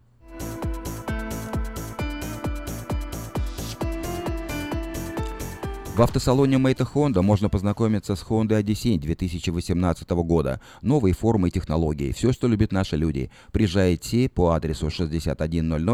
В 5.95 6.01
автосалоне 6.01 6.57
Мэйта 6.57 6.83
Honda 6.83 7.21
можно 7.21 7.47
познакомиться 7.47 8.17
с 8.17 8.23
Honda 8.23 8.61
Odyssey 8.61 8.99
2018 8.99 10.09
года. 10.09 10.59
Новые 10.81 11.13
формы 11.13 11.47
и 11.47 11.51
технологии. 11.51 12.11
Все, 12.11 12.33
что 12.33 12.49
любят 12.49 12.73
наши 12.73 12.97
люди. 12.97 13.31
Приезжайте 13.53 14.27
по 14.27 14.49
адресу 14.49 14.89
6100 14.89 15.47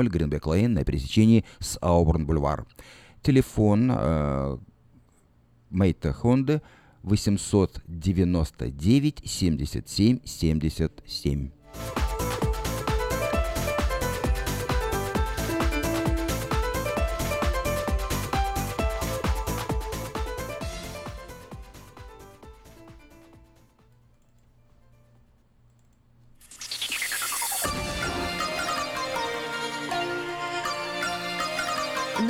Гринбек 0.09 0.47
Лейн 0.47 0.73
на 0.73 0.83
пересечении 0.83 1.45
с 1.59 1.77
Ауборн 1.81 2.25
Бульвар. 2.25 2.65
Телефон 3.21 3.91
э, 3.93 4.57
Мэйта 5.69 6.17
Honda 6.19 6.63
899 7.03 9.21
77 9.23 10.19
77. 10.25 11.51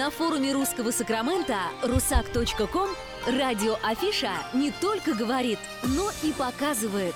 На 0.02 0.10
форуме 0.10 0.52
русского 0.52 0.90
Сакрамента 0.90 1.60
rusak.com 1.84 2.90
радио 3.38 3.78
Афиша 3.84 4.32
не 4.52 4.72
только 4.72 5.14
говорит, 5.14 5.60
но 5.84 6.10
и 6.24 6.32
показывает. 6.32 7.14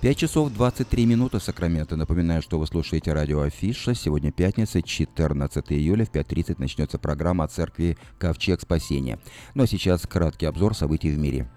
Пять 0.00 0.18
часов 0.18 0.52
23 0.52 1.06
минуты 1.06 1.40
Сакраменто. 1.40 1.96
Напоминаю, 1.96 2.42
что 2.42 2.58
вы 2.58 2.66
слушаете 2.66 3.14
радио 3.14 3.40
Афиша. 3.40 3.94
Сегодня 3.94 4.30
пятница, 4.30 4.82
14 4.82 5.72
июля. 5.72 6.04
В 6.04 6.10
5.30 6.12 6.56
начнется 6.58 6.98
программа 6.98 7.44
о 7.44 7.48
церкви 7.48 7.96
Ковчег 8.18 8.60
Спасения. 8.60 9.18
Ну 9.54 9.62
а 9.62 9.66
сейчас 9.66 10.06
краткий 10.06 10.46
обзор 10.46 10.76
событий 10.76 11.10
в 11.10 11.18
мире. 11.18 11.48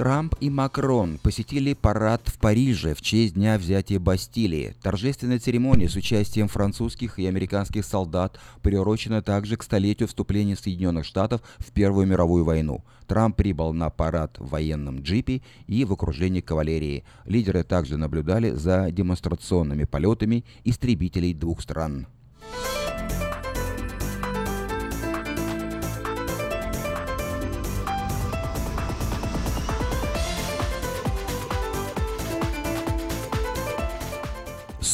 Трамп 0.00 0.34
и 0.40 0.48
Макрон 0.48 1.18
посетили 1.18 1.74
парад 1.74 2.22
в 2.24 2.38
Париже 2.38 2.94
в 2.94 3.02
честь 3.02 3.34
дня 3.34 3.58
взятия 3.58 4.00
Бастилии. 4.00 4.74
Торжественная 4.80 5.38
церемония 5.38 5.90
с 5.90 5.94
участием 5.94 6.48
французских 6.48 7.18
и 7.18 7.26
американских 7.26 7.84
солдат 7.84 8.40
приурочена 8.62 9.20
также 9.20 9.58
к 9.58 9.62
столетию 9.62 10.08
вступления 10.08 10.56
Соединенных 10.56 11.04
Штатов 11.04 11.42
в 11.58 11.70
Первую 11.72 12.06
мировую 12.06 12.46
войну. 12.46 12.82
Трамп 13.06 13.36
прибыл 13.36 13.74
на 13.74 13.90
парад 13.90 14.38
в 14.38 14.48
военном 14.48 15.02
джипе 15.02 15.42
и 15.66 15.84
в 15.84 15.92
окружении 15.92 16.40
кавалерии. 16.40 17.04
Лидеры 17.26 17.62
также 17.62 17.98
наблюдали 17.98 18.52
за 18.52 18.90
демонстрационными 18.90 19.84
полетами 19.84 20.46
истребителей 20.64 21.34
двух 21.34 21.60
стран. 21.60 22.06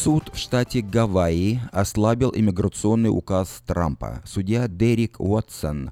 Суд 0.03 0.31
в 0.33 0.37
штате 0.37 0.83
Гавайи 0.83 1.59
ослабил 1.73 2.31
иммиграционный 2.33 3.09
указ 3.09 3.63
Трампа. 3.67 4.23
Судья 4.27 4.69
Дерек 4.69 5.19
Уотсон 5.19 5.91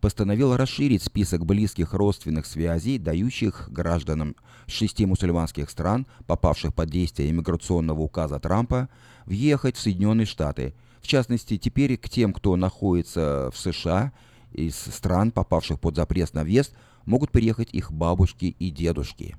постановил 0.00 0.56
расширить 0.56 1.02
список 1.02 1.44
близких 1.44 1.92
родственных 1.92 2.46
связей, 2.46 2.96
дающих 2.96 3.68
гражданам 3.70 4.36
шести 4.68 5.04
мусульманских 5.04 5.68
стран, 5.68 6.06
попавших 6.28 6.72
под 6.72 6.90
действие 6.90 7.30
иммиграционного 7.30 8.00
указа 8.00 8.38
Трампа, 8.38 8.88
въехать 9.26 9.76
в 9.76 9.80
Соединенные 9.80 10.26
Штаты. 10.26 10.72
В 11.02 11.08
частности, 11.08 11.58
теперь 11.58 11.96
к 11.98 12.08
тем, 12.08 12.32
кто 12.32 12.54
находится 12.54 13.50
в 13.52 13.58
США 13.58 14.12
из 14.52 14.76
стран, 14.76 15.32
попавших 15.32 15.80
под 15.80 15.96
запрет 15.96 16.32
на 16.34 16.44
въезд, 16.44 16.72
могут 17.04 17.32
приехать 17.32 17.70
их 17.72 17.90
бабушки 17.90 18.44
и 18.58 18.70
дедушки. 18.70 19.36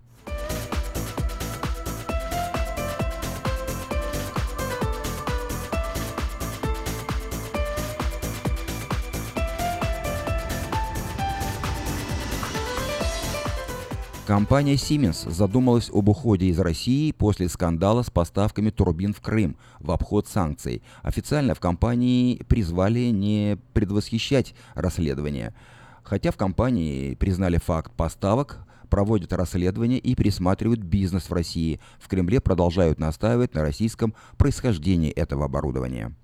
Компания 14.31 14.75
Siemens 14.75 15.29
задумалась 15.29 15.89
об 15.91 16.07
уходе 16.07 16.45
из 16.45 16.57
России 16.57 17.11
после 17.11 17.49
скандала 17.49 18.01
с 18.01 18.09
поставками 18.09 18.69
турбин 18.69 19.13
в 19.13 19.19
Крым 19.19 19.57
в 19.81 19.91
обход 19.91 20.25
санкций. 20.25 20.81
Официально 21.03 21.53
в 21.53 21.59
компании 21.59 22.37
призвали 22.47 23.09
не 23.09 23.57
предвосхищать 23.73 24.55
расследование. 24.73 25.53
Хотя 26.01 26.31
в 26.31 26.37
компании 26.37 27.13
признали 27.15 27.57
факт 27.57 27.91
поставок, 27.91 28.65
проводят 28.89 29.33
расследование 29.33 29.99
и 29.99 30.15
пересматривают 30.15 30.79
бизнес 30.79 31.29
в 31.29 31.33
России. 31.33 31.81
В 31.99 32.07
Кремле 32.07 32.39
продолжают 32.39 32.99
настаивать 32.99 33.53
на 33.53 33.63
российском 33.63 34.13
происхождении 34.37 35.11
этого 35.11 35.43
оборудования. 35.43 36.15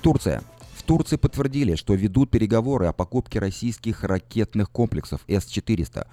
Турция. 0.00 0.42
Турции 0.86 1.16
подтвердили, 1.16 1.74
что 1.76 1.94
ведут 1.94 2.30
переговоры 2.30 2.86
о 2.86 2.92
покупке 2.92 3.38
российских 3.38 4.04
ракетных 4.04 4.70
комплексов 4.70 5.20
С-400. 5.28 6.06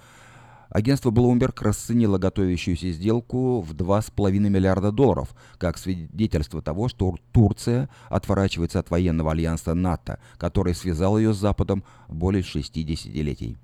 Агентство 0.70 1.10
Bloomberg 1.10 1.56
расценило 1.60 2.18
готовящуюся 2.18 2.92
сделку 2.92 3.60
в 3.60 3.74
2,5 3.74 4.30
миллиарда 4.38 4.92
долларов, 4.92 5.34
как 5.58 5.76
свидетельство 5.78 6.62
того, 6.62 6.88
что 6.88 7.16
Турция 7.32 7.88
отворачивается 8.08 8.78
от 8.78 8.90
военного 8.90 9.32
альянса 9.32 9.74
НАТО, 9.74 10.20
который 10.38 10.74
связал 10.74 11.18
ее 11.18 11.34
с 11.34 11.38
Западом 11.38 11.82
более 12.08 12.44
шести 12.44 12.84
десятилетий. 12.84 13.58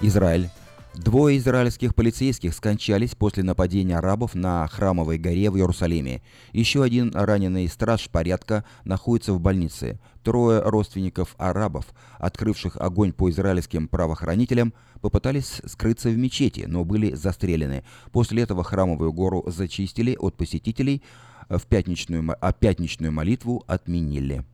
Израиль. 0.00 0.50
Двое 0.96 1.38
израильских 1.38 1.94
полицейских 1.94 2.54
скончались 2.54 3.16
после 3.16 3.42
нападения 3.42 3.98
арабов 3.98 4.34
на 4.34 4.66
Храмовой 4.68 5.18
горе 5.18 5.50
в 5.50 5.56
Иерусалиме. 5.56 6.22
Еще 6.52 6.84
один 6.84 7.10
раненый 7.12 7.68
страж 7.68 8.08
порядка 8.08 8.64
находится 8.84 9.32
в 9.32 9.40
больнице. 9.40 9.98
Трое 10.22 10.60
родственников 10.62 11.34
арабов, 11.36 11.86
открывших 12.18 12.76
огонь 12.76 13.12
по 13.12 13.28
израильским 13.30 13.88
правоохранителям, 13.88 14.72
попытались 15.00 15.60
скрыться 15.66 16.10
в 16.10 16.16
мечети, 16.16 16.64
но 16.66 16.84
были 16.84 17.14
застрелены. 17.14 17.84
После 18.12 18.42
этого 18.42 18.62
Храмовую 18.62 19.12
гору 19.12 19.44
зачистили 19.48 20.16
от 20.18 20.36
посетителей, 20.36 21.02
в 21.48 21.66
пятничную, 21.66 22.36
а 22.40 22.52
пятничную 22.52 23.12
молитву 23.12 23.64
отменили. 23.66 24.44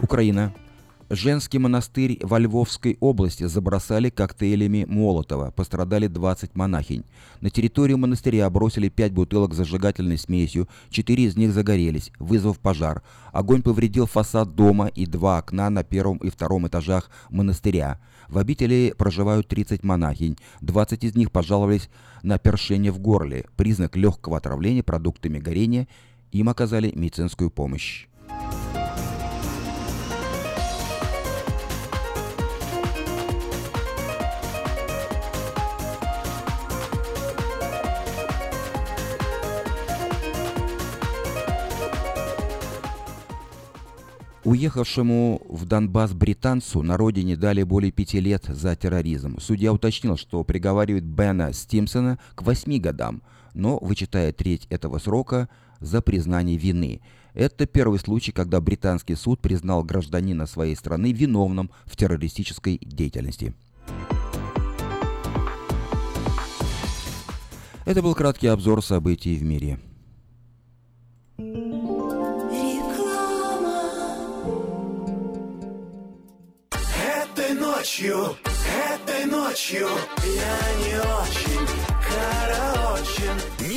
Украина. 0.00 0.52
Женский 1.08 1.58
монастырь 1.58 2.18
во 2.22 2.40
Львовской 2.40 2.96
области 2.98 3.44
забросали 3.44 4.10
коктейлями 4.10 4.84
Молотова. 4.88 5.52
Пострадали 5.52 6.08
20 6.08 6.56
монахинь. 6.56 7.04
На 7.40 7.48
территорию 7.48 7.96
монастыря 7.96 8.50
бросили 8.50 8.88
5 8.88 9.12
бутылок 9.12 9.54
с 9.54 9.58
зажигательной 9.58 10.18
смесью, 10.18 10.68
4 10.90 11.22
из 11.22 11.36
них 11.36 11.52
загорелись, 11.52 12.10
вызвав 12.18 12.58
пожар. 12.58 13.04
Огонь 13.30 13.62
повредил 13.62 14.06
фасад 14.06 14.56
дома 14.56 14.88
и 14.88 15.06
два 15.06 15.38
окна 15.38 15.70
на 15.70 15.84
первом 15.84 16.16
и 16.18 16.28
втором 16.28 16.66
этажах 16.66 17.08
монастыря. 17.30 18.00
В 18.26 18.38
обители 18.38 18.92
проживают 18.98 19.46
30 19.46 19.84
монахинь. 19.84 20.36
20 20.60 21.04
из 21.04 21.14
них 21.14 21.30
пожаловались 21.30 21.88
на 22.24 22.40
першение 22.40 22.90
в 22.90 22.98
горле. 22.98 23.44
Признак 23.54 23.94
легкого 23.94 24.38
отравления 24.38 24.82
продуктами 24.82 25.38
горения. 25.38 25.86
Им 26.32 26.48
оказали 26.48 26.90
медицинскую 26.96 27.50
помощь. 27.50 28.08
Уехавшему 44.46 45.42
в 45.48 45.64
Донбасс 45.64 46.12
британцу 46.12 46.80
на 46.80 46.96
родине 46.96 47.34
дали 47.36 47.64
более 47.64 47.90
пяти 47.90 48.20
лет 48.20 48.44
за 48.46 48.76
терроризм. 48.76 49.40
Судья 49.40 49.72
уточнил, 49.72 50.16
что 50.16 50.44
приговаривает 50.44 51.02
Бена 51.02 51.52
Стимсона 51.52 52.20
к 52.36 52.42
восьми 52.42 52.78
годам, 52.78 53.22
но 53.54 53.76
вычитая 53.80 54.32
треть 54.32 54.68
этого 54.70 54.98
срока 54.98 55.48
за 55.80 56.00
признание 56.00 56.56
вины. 56.56 57.00
Это 57.34 57.66
первый 57.66 57.98
случай, 57.98 58.30
когда 58.30 58.60
британский 58.60 59.16
суд 59.16 59.40
признал 59.40 59.82
гражданина 59.82 60.46
своей 60.46 60.76
страны 60.76 61.10
виновным 61.10 61.72
в 61.84 61.96
террористической 61.96 62.78
деятельности. 62.80 63.52
Это 67.84 68.00
был 68.00 68.14
краткий 68.14 68.46
обзор 68.46 68.80
событий 68.84 69.34
в 69.34 69.42
мире. 69.42 69.80
Этой 71.36 71.75
ночью, 77.86 78.36
этой 78.92 79.26
ночью 79.26 79.88
я 80.24 80.84
не 80.84 80.98
очень 80.98 81.66
караочен. 82.02 83.55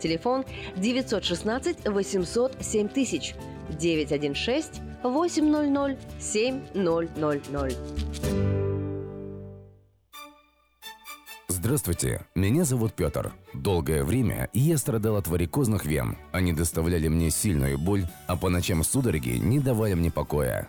Телефон 0.00 0.44
916 0.76 1.88
800 1.88 2.56
7000 2.60 3.34
916 3.78 4.80
800 5.02 5.98
7000. 6.18 7.76
Здравствуйте, 11.48 12.26
меня 12.34 12.64
зовут 12.64 12.94
Петр. 12.94 13.32
Долгое 13.52 14.02
время 14.02 14.48
я 14.52 14.78
страдал 14.78 15.16
от 15.16 15.28
варикозных 15.28 15.84
вен. 15.84 16.16
Они 16.32 16.52
доставляли 16.52 17.08
мне 17.08 17.30
сильную 17.30 17.78
боль, 17.78 18.06
а 18.26 18.36
по 18.36 18.48
ночам 18.48 18.82
судороги 18.82 19.38
не 19.38 19.60
давали 19.60 19.94
мне 19.94 20.10
покоя. 20.10 20.68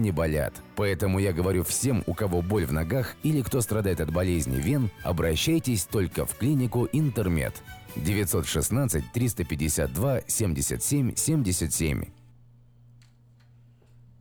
не 0.00 0.10
болят. 0.10 0.54
Поэтому 0.76 1.18
я 1.18 1.32
говорю 1.32 1.62
всем, 1.64 2.02
у 2.06 2.14
кого 2.14 2.42
боль 2.42 2.64
в 2.64 2.72
ногах 2.72 3.14
или 3.22 3.42
кто 3.42 3.60
страдает 3.60 4.00
от 4.00 4.12
болезни 4.12 4.60
вен, 4.60 4.90
обращайтесь 5.02 5.84
только 5.84 6.26
в 6.26 6.36
клинику 6.36 6.88
Интермед. 6.92 7.54
916 7.96 9.12
352 9.12 10.20
77 10.26 11.14
77. 11.14 12.04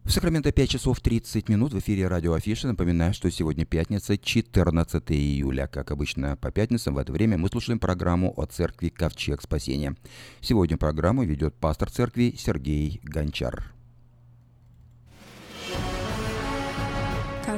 В 0.09 0.11
Сакраменто 0.11 0.51
5 0.51 0.69
часов 0.69 0.99
30 1.01 1.49
минут 1.49 1.71
в 1.71 1.77
эфире 1.77 2.07
радио 2.07 2.33
Афиша. 2.33 2.67
Напоминаю, 2.67 3.13
что 3.13 3.29
сегодня 3.29 3.63
пятница, 3.63 4.17
14 4.17 5.03
июля. 5.11 5.67
Как 5.67 5.91
обычно 5.91 6.35
по 6.35 6.51
пятницам 6.51 6.95
в 6.95 6.97
это 6.97 7.11
время 7.11 7.37
мы 7.37 7.47
слушаем 7.47 7.77
программу 7.77 8.33
о 8.35 8.47
церкви 8.47 8.89
Ковчег 8.89 9.39
Спасения. 9.43 9.95
Сегодня 10.41 10.77
программу 10.77 11.25
ведет 11.25 11.53
пастор 11.53 11.91
церкви 11.91 12.33
Сергей 12.35 12.99
Гончар. 13.03 13.78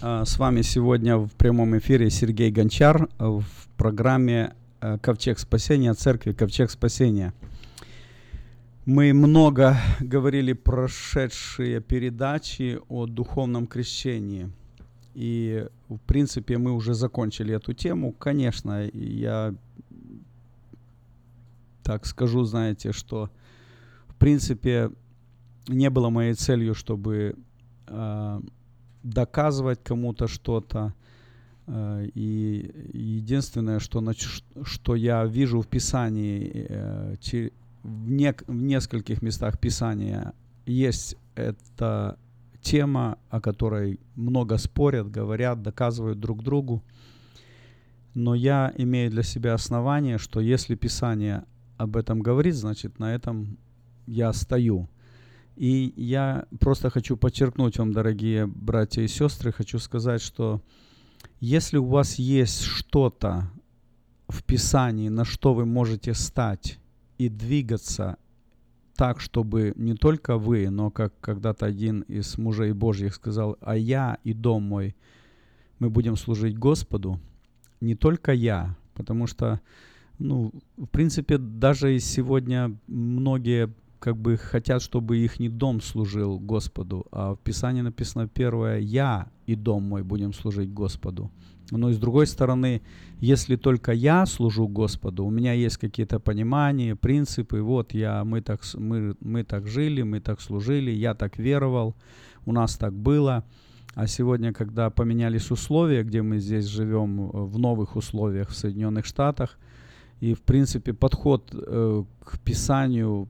А, 0.00 0.24
С 0.24 0.38
вами 0.38 0.62
сегодня 0.62 1.16
в 1.16 1.32
прямом 1.32 1.76
эфире 1.78 2.08
Сергей 2.08 2.52
Гончар 2.52 3.08
в 3.18 3.44
программе 3.76 4.54
э, 4.80 4.96
«Ковчег 4.98 5.40
спасения» 5.40 5.92
Церкви 5.92 6.32
«Ковчег 6.32 6.70
спасения». 6.70 7.34
Мы 8.84 9.12
много 9.12 9.76
говорили 9.98 10.52
прошедшие 10.52 11.80
передачи 11.80 12.78
о 12.88 13.06
духовном 13.06 13.66
крещении. 13.66 14.52
И, 15.14 15.66
в 15.88 15.98
принципе, 15.98 16.58
мы 16.58 16.70
уже 16.70 16.94
закончили 16.94 17.56
эту 17.56 17.72
тему. 17.72 18.12
Конечно, 18.12 18.88
я 18.92 19.52
так 21.82 22.06
скажу, 22.06 22.44
знаете, 22.44 22.92
что 22.92 23.30
в 24.06 24.14
принципе 24.14 24.92
не 25.66 25.90
было 25.90 26.08
моей 26.08 26.34
целью, 26.34 26.76
чтобы 26.76 27.34
э, 27.88 28.40
доказывать 29.12 29.82
кому-то 29.82 30.28
что-то. 30.28 30.94
Э, 31.66 32.06
и 32.14 32.70
единственное, 32.92 33.78
что, 33.78 34.04
что 34.64 34.94
я 34.94 35.24
вижу 35.24 35.60
в 35.60 35.66
Писании, 35.66 36.66
э, 36.68 37.16
в, 37.82 38.10
нек- 38.10 38.44
в 38.46 38.62
нескольких 38.62 39.22
местах 39.22 39.58
Писания 39.58 40.32
есть 40.66 41.16
эта 41.34 42.18
тема, 42.60 43.18
о 43.30 43.40
которой 43.40 44.00
много 44.14 44.58
спорят, 44.58 45.10
говорят, 45.10 45.62
доказывают 45.62 46.20
друг 46.20 46.42
другу. 46.42 46.82
Но 48.14 48.34
я 48.34 48.72
имею 48.76 49.10
для 49.10 49.22
себя 49.22 49.54
основание, 49.54 50.18
что 50.18 50.40
если 50.40 50.74
Писание 50.74 51.44
об 51.76 51.96
этом 51.96 52.20
говорит, 52.20 52.56
значит 52.56 52.98
на 52.98 53.14
этом 53.14 53.58
я 54.06 54.32
стою. 54.32 54.88
И 55.58 55.92
я 55.96 56.46
просто 56.60 56.88
хочу 56.88 57.16
подчеркнуть 57.16 57.78
вам, 57.78 57.92
дорогие 57.92 58.46
братья 58.46 59.02
и 59.02 59.08
сестры, 59.08 59.50
хочу 59.50 59.80
сказать, 59.80 60.22
что 60.22 60.62
если 61.40 61.78
у 61.78 61.84
вас 61.86 62.14
есть 62.14 62.62
что-то 62.62 63.50
в 64.28 64.44
Писании, 64.44 65.08
на 65.08 65.24
что 65.24 65.54
вы 65.54 65.66
можете 65.66 66.14
стать 66.14 66.78
и 67.18 67.28
двигаться 67.28 68.18
так, 68.94 69.20
чтобы 69.20 69.72
не 69.74 69.94
только 69.94 70.38
вы, 70.38 70.70
но 70.70 70.92
как 70.92 71.18
когда-то 71.20 71.66
один 71.66 72.02
из 72.02 72.38
мужей 72.38 72.70
Божьих 72.70 73.16
сказал, 73.16 73.56
а 73.60 73.76
я 73.76 74.18
и 74.22 74.34
дом 74.34 74.62
мой, 74.62 74.94
мы 75.80 75.90
будем 75.90 76.14
служить 76.14 76.56
Господу, 76.56 77.18
не 77.80 77.96
только 77.96 78.30
я, 78.30 78.76
потому 78.94 79.26
что, 79.26 79.60
ну, 80.20 80.52
в 80.76 80.86
принципе, 80.86 81.36
даже 81.36 81.96
и 81.96 81.98
сегодня 81.98 82.78
многие 82.86 83.74
как 83.98 84.16
бы 84.16 84.36
хотят, 84.36 84.82
чтобы 84.82 85.18
их 85.18 85.40
не 85.40 85.48
дом 85.48 85.80
служил 85.80 86.38
Господу, 86.38 87.06
а 87.10 87.34
в 87.34 87.38
Писании 87.38 87.82
написано 87.82 88.28
первое, 88.28 88.78
я 88.78 89.28
и 89.46 89.54
дом 89.54 89.84
мой 89.84 90.02
будем 90.02 90.32
служить 90.32 90.72
Господу. 90.72 91.30
Но 91.70 91.90
и 91.90 91.92
с 91.92 91.98
другой 91.98 92.26
стороны, 92.26 92.82
если 93.20 93.56
только 93.56 93.92
я 93.92 94.24
служу 94.26 94.68
Господу, 94.68 95.24
у 95.24 95.30
меня 95.30 95.52
есть 95.52 95.76
какие-то 95.76 96.18
понимания, 96.18 96.96
принципы, 96.96 97.60
вот 97.60 97.92
я, 97.92 98.24
мы 98.24 98.40
так, 98.40 98.62
мы, 98.74 99.16
мы 99.20 99.44
так 99.44 99.66
жили, 99.66 100.02
мы 100.02 100.20
так 100.20 100.40
служили, 100.40 100.90
я 100.90 101.14
так 101.14 101.38
веровал, 101.38 101.94
у 102.46 102.52
нас 102.52 102.76
так 102.76 102.94
было. 102.94 103.44
А 103.94 104.06
сегодня, 104.06 104.52
когда 104.52 104.90
поменялись 104.90 105.50
условия, 105.50 106.04
где 106.04 106.22
мы 106.22 106.38
здесь 106.38 106.66
живем 106.66 107.20
э, 107.20 107.44
в 107.44 107.58
новых 107.58 107.96
условиях 107.96 108.50
в 108.50 108.54
Соединенных 108.54 109.04
Штатах, 109.04 109.58
и, 110.20 110.34
в 110.34 110.42
принципе, 110.42 110.92
подход 110.92 111.52
э, 111.52 112.04
к 112.24 112.38
Писанию, 112.40 113.28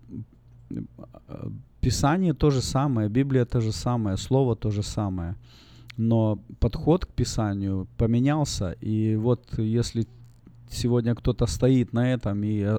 Писание 1.81 2.35
то 2.35 2.51
же 2.51 2.61
самое, 2.61 3.09
Библия 3.09 3.45
то 3.45 3.61
же 3.61 3.73
самое, 3.73 4.17
Слово 4.17 4.57
то 4.57 4.71
же 4.71 4.83
самое. 4.83 5.37
Но 5.97 6.39
подход 6.61 7.07
к 7.07 7.09
Писанию 7.09 7.87
поменялся, 7.97 8.73
и 8.73 9.17
вот 9.17 9.59
если 9.59 10.07
сегодня 10.71 11.15
кто-то 11.15 11.47
стоит 11.47 11.93
на 11.93 12.13
этом 12.13 12.45
и 12.45 12.61
э, 12.61 12.79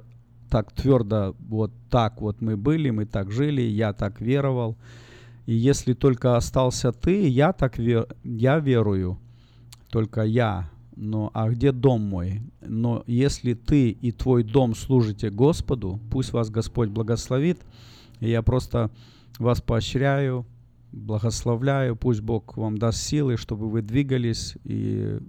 так 0.50 0.72
твердо, 0.72 1.36
вот 1.40 1.72
так 1.90 2.22
вот 2.22 2.42
мы 2.42 2.56
были, 2.56 2.92
мы 2.92 3.06
так 3.06 3.32
жили, 3.32 3.62
я 3.62 3.94
так 3.94 4.22
веровал, 4.22 4.78
и 5.46 5.54
если 5.54 5.94
только 5.94 6.38
остался 6.38 6.92
ты, 6.92 7.28
я 7.28 7.52
так 7.52 7.78
вер, 7.78 8.08
я 8.24 8.60
верую, 8.60 9.18
только 9.90 10.22
я. 10.24 10.70
Но 11.02 11.32
а 11.34 11.50
где 11.50 11.72
дом 11.72 12.02
мой? 12.02 12.42
Но 12.60 13.06
если 13.08 13.54
ты 13.54 13.90
и 13.90 14.12
твой 14.12 14.44
дом 14.44 14.76
служите 14.76 15.30
Господу, 15.30 15.98
пусть 16.12 16.34
вас 16.34 16.50
Господь 16.50 16.90
благословит. 16.90 17.62
И 18.20 18.30
я 18.30 18.42
просто 18.42 18.92
вас 19.38 19.62
поощряю, 19.62 20.46
благословляю. 20.92 21.96
Пусть 21.96 22.20
Бог 22.20 22.58
вам 22.58 22.78
даст 22.78 23.02
силы, 23.02 23.38
чтобы 23.38 23.70
вы 23.70 23.82
двигались 23.82 24.58
и 24.66 25.20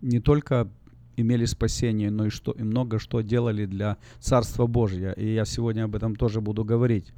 не 0.00 0.18
только 0.18 0.68
имели 1.16 1.44
спасение, 1.44 2.10
но 2.10 2.26
и, 2.26 2.30
что, 2.30 2.50
и 2.50 2.64
много 2.64 2.98
что 2.98 3.20
делали 3.20 3.64
для 3.64 3.96
Царства 4.18 4.66
Божьего. 4.66 5.12
И 5.12 5.34
я 5.34 5.44
сегодня 5.44 5.84
об 5.84 5.94
этом 5.94 6.16
тоже 6.16 6.40
буду 6.40 6.64
говорить. 6.64 7.12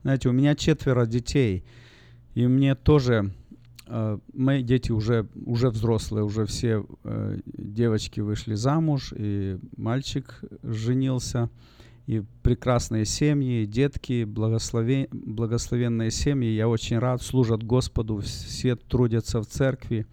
Знаете, 0.00 0.30
у 0.30 0.32
меня 0.32 0.54
четверо 0.54 1.04
детей, 1.04 1.66
и 2.34 2.46
мне 2.46 2.74
тоже 2.76 3.34
мои 4.32 4.62
дети 4.62 4.92
уже, 4.92 5.28
уже 5.44 5.70
взрослые, 5.70 6.24
уже 6.24 6.44
все 6.46 6.84
э, 7.04 7.38
девочки 7.46 8.20
вышли 8.20 8.54
замуж, 8.54 9.12
и 9.16 9.58
мальчик 9.76 10.40
женился, 10.62 11.50
и 12.06 12.22
прекрасные 12.42 13.04
семьи, 13.04 13.64
детки, 13.64 14.24
благословен, 14.24 15.08
благословенные 15.10 16.10
семьи. 16.10 16.50
Я 16.50 16.68
очень 16.68 16.98
рад, 16.98 17.22
служат 17.22 17.62
Господу, 17.62 18.18
все 18.18 18.76
трудятся 18.76 19.40
в 19.40 19.46
церкви. 19.46 20.06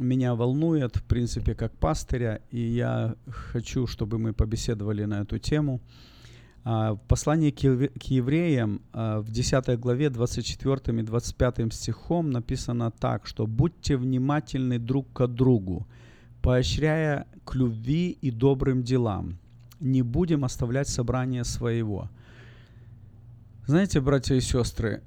меня 0.00 0.34
волнует, 0.34 0.96
в 0.96 1.02
принципе, 1.02 1.54
как 1.54 1.72
пастыря, 1.72 2.40
и 2.50 2.60
я 2.60 3.14
хочу, 3.28 3.86
чтобы 3.86 4.18
мы 4.18 4.32
побеседовали 4.32 5.06
на 5.06 5.22
эту 5.22 5.38
тему. 5.38 5.80
А, 6.64 6.92
В 6.92 6.98
послании 7.08 7.50
к 7.50 7.64
евре- 7.64 7.88
к 7.98 8.02
евреям 8.10 8.80
а, 8.92 9.20
в 9.20 9.30
10 9.30 9.78
главе 9.78 10.10
24 10.10 11.00
и 11.00 11.02
25 11.02 11.72
стихом 11.72 12.30
написано 12.30 12.90
так, 12.90 13.26
что 13.26 13.46
«Будьте 13.46 13.96
внимательны 13.96 14.78
друг 14.78 15.06
к 15.12 15.26
другу, 15.26 15.86
поощряя 16.42 17.26
к 17.44 17.54
любви 17.54 18.18
и 18.22 18.30
добрым 18.30 18.82
делам. 18.82 19.38
Не 19.80 20.02
будем 20.02 20.44
оставлять 20.44 20.88
собрание 20.88 21.44
своего». 21.44 22.08
Знаете, 23.68 24.00
братья 24.00 24.34
и 24.34 24.40
сестры, 24.40 25.02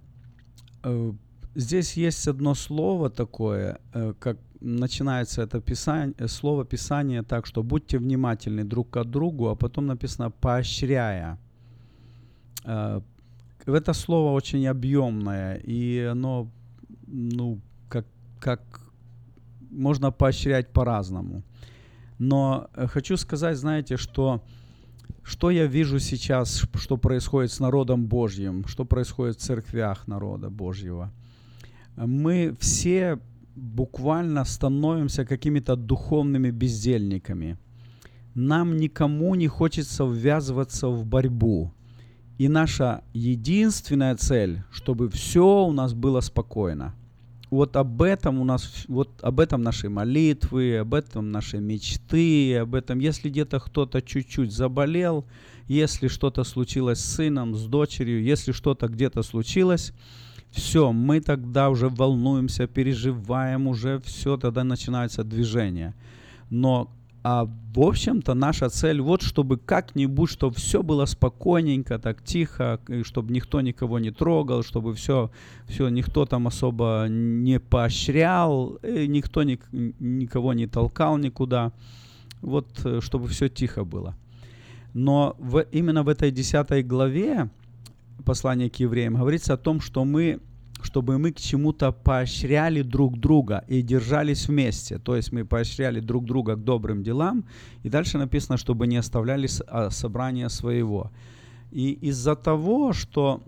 э, 0.83 1.13
здесь 1.55 1.97
есть 1.97 2.27
одно 2.27 2.53
слово 2.53 3.09
такое, 3.09 3.79
э, 3.93 4.13
как 4.19 4.37
начинается 4.59 5.41
это 5.41 5.59
писание, 5.59 6.13
э, 6.19 6.27
слово 6.27 6.63
Писания 6.63 7.23
так, 7.23 7.47
что 7.47 7.63
будьте 7.63 7.97
внимательны 7.97 8.63
друг 8.63 8.91
к 8.91 9.03
другу, 9.03 9.47
а 9.47 9.55
потом 9.55 9.87
написано 9.87 10.29
поощряя. 10.29 11.39
Это 12.63 13.93
слово 13.93 14.31
очень 14.33 14.67
объемное, 14.67 15.55
и 15.55 16.11
оно, 16.11 16.47
ну, 17.07 17.59
как, 17.89 18.05
как 18.39 18.61
можно 19.71 20.11
поощрять 20.11 20.73
по-разному. 20.73 21.43
Но 22.19 22.69
э, 22.75 22.87
хочу 22.87 23.17
сказать, 23.17 23.57
знаете, 23.57 23.97
что 23.97 24.41
что 25.23 25.51
я 25.51 25.67
вижу 25.67 25.99
сейчас, 25.99 26.65
что 26.75 26.97
происходит 26.97 27.51
с 27.51 27.59
народом 27.59 28.05
Божьим, 28.05 28.65
что 28.67 28.85
происходит 28.85 29.37
в 29.37 29.41
церквях 29.41 30.07
народа 30.07 30.49
Божьего. 30.49 31.11
Мы 31.95 32.55
все 32.59 33.19
буквально 33.55 34.45
становимся 34.45 35.25
какими-то 35.25 35.75
духовными 35.75 36.49
бездельниками. 36.51 37.57
Нам 38.33 38.77
никому 38.77 39.35
не 39.35 39.47
хочется 39.47 40.05
ввязываться 40.05 40.87
в 40.87 41.05
борьбу. 41.05 41.71
И 42.37 42.47
наша 42.47 43.03
единственная 43.13 44.15
цель, 44.15 44.63
чтобы 44.71 45.09
все 45.09 45.65
у 45.65 45.71
нас 45.71 45.93
было 45.93 46.21
спокойно. 46.21 46.95
Вот 47.51 47.75
об 47.75 48.01
этом 48.01 48.39
у 48.39 48.45
нас, 48.45 48.85
вот 48.87 49.09
об 49.21 49.41
этом 49.41 49.61
наши 49.61 49.89
молитвы, 49.89 50.77
об 50.77 50.93
этом 50.93 51.31
наши 51.31 51.57
мечты, 51.59 52.55
об 52.55 52.73
этом, 52.75 52.99
если 52.99 53.29
где-то 53.29 53.59
кто-то 53.59 54.01
чуть-чуть 54.01 54.53
заболел, 54.53 55.25
если 55.67 56.07
что-то 56.07 56.45
случилось 56.45 56.99
с 56.99 57.15
сыном, 57.15 57.55
с 57.55 57.65
дочерью, 57.65 58.23
если 58.23 58.53
что-то 58.53 58.87
где-то 58.87 59.21
случилось, 59.21 59.91
все, 60.51 60.93
мы 60.93 61.19
тогда 61.19 61.69
уже 61.69 61.89
волнуемся, 61.89 62.67
переживаем, 62.67 63.67
уже 63.67 63.99
все, 63.99 64.37
тогда 64.37 64.63
начинается 64.63 65.25
движение. 65.25 65.93
Но 66.49 66.89
А 67.23 67.45
в 67.45 67.79
общем-то 67.79 68.33
наша 68.33 68.69
цель 68.69 68.99
вот, 68.99 69.21
чтобы 69.21 69.57
как-нибудь, 69.57 70.31
чтобы 70.31 70.55
все 70.55 70.81
было 70.81 71.05
спокойненько, 71.05 71.99
так 71.99 72.23
тихо, 72.23 72.79
и 72.87 73.03
чтобы 73.03 73.31
никто 73.31 73.61
никого 73.61 73.99
не 73.99 74.09
трогал, 74.09 74.63
чтобы 74.63 74.95
все, 74.95 75.29
все 75.67 75.89
никто 75.89 76.25
там 76.25 76.47
особо 76.47 77.05
не 77.07 77.59
поощрял, 77.59 78.79
никто 78.81 79.43
ник, 79.43 79.61
никого 79.71 80.53
не 80.53 80.65
толкал 80.65 81.17
никуда. 81.17 81.71
Вот, 82.41 82.67
э, 82.85 83.01
чтобы 83.01 83.27
все 83.27 83.49
тихо 83.49 83.85
было. 83.85 84.15
Но 84.95 85.35
в, 85.37 85.63
именно 85.71 86.01
в 86.01 86.09
этой 86.09 86.31
10 86.31 86.87
главе 86.87 87.51
послания 88.25 88.67
к 88.67 88.77
евреям 88.77 89.15
говорится 89.15 89.53
о 89.53 89.57
том, 89.57 89.79
что 89.79 90.05
мы 90.05 90.39
чтобы 90.91 91.17
мы 91.17 91.31
к 91.31 91.39
чему-то 91.39 91.93
поощряли 91.93 92.81
друг 92.81 93.17
друга 93.17 93.63
и 93.69 93.81
держались 93.81 94.49
вместе. 94.49 94.97
То 94.99 95.15
есть 95.15 95.31
мы 95.31 95.45
поощряли 95.45 96.01
друг 96.01 96.25
друга 96.25 96.55
к 96.55 96.63
добрым 96.63 97.01
делам. 97.01 97.45
И 97.85 97.89
дальше 97.89 98.17
написано, 98.17 98.57
чтобы 98.57 98.87
не 98.87 98.97
оставляли 98.97 99.47
а, 99.67 99.89
собрания 99.89 100.49
своего. 100.49 101.09
И 101.71 101.93
из-за 102.09 102.35
того, 102.35 102.91
что 102.91 103.41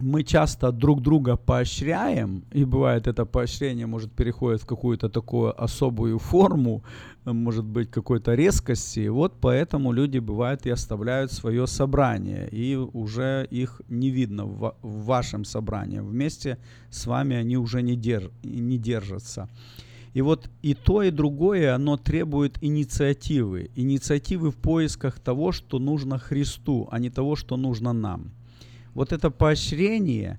мы 0.00 0.22
часто 0.22 0.72
друг 0.72 1.02
друга 1.02 1.36
поощряем, 1.36 2.44
и 2.52 2.64
бывает 2.64 3.06
это 3.06 3.24
поощрение 3.24 3.86
может 3.86 4.12
переходит 4.12 4.62
в 4.62 4.66
какую-то 4.66 5.08
такую 5.08 5.62
особую 5.62 6.18
форму, 6.18 6.82
может 7.24 7.64
быть 7.64 7.90
какой-то 7.90 8.34
резкости, 8.34 9.08
вот 9.08 9.34
поэтому 9.40 9.92
люди 9.92 10.18
бывают 10.18 10.66
и 10.66 10.70
оставляют 10.70 11.32
свое 11.32 11.66
собрание, 11.66 12.48
и 12.48 12.76
уже 12.76 13.46
их 13.50 13.82
не 13.88 14.10
видно 14.10 14.44
в, 14.46 14.74
вашем 14.82 15.44
собрании. 15.44 16.00
Вместе 16.00 16.58
с 16.90 17.06
вами 17.06 17.36
они 17.36 17.56
уже 17.56 17.82
не, 17.82 17.96
держ, 17.96 18.30
не 18.42 18.78
держатся. 18.78 19.48
И 20.14 20.22
вот 20.22 20.50
и 20.62 20.74
то, 20.74 21.02
и 21.02 21.10
другое, 21.10 21.74
оно 21.74 21.96
требует 21.96 22.58
инициативы. 22.62 23.70
Инициативы 23.76 24.50
в 24.50 24.56
поисках 24.56 25.20
того, 25.20 25.52
что 25.52 25.78
нужно 25.78 26.18
Христу, 26.18 26.88
а 26.90 26.98
не 26.98 27.10
того, 27.10 27.36
что 27.36 27.56
нужно 27.56 27.92
нам 27.92 28.32
вот 28.98 29.12
это 29.12 29.30
поощрение 29.30 30.38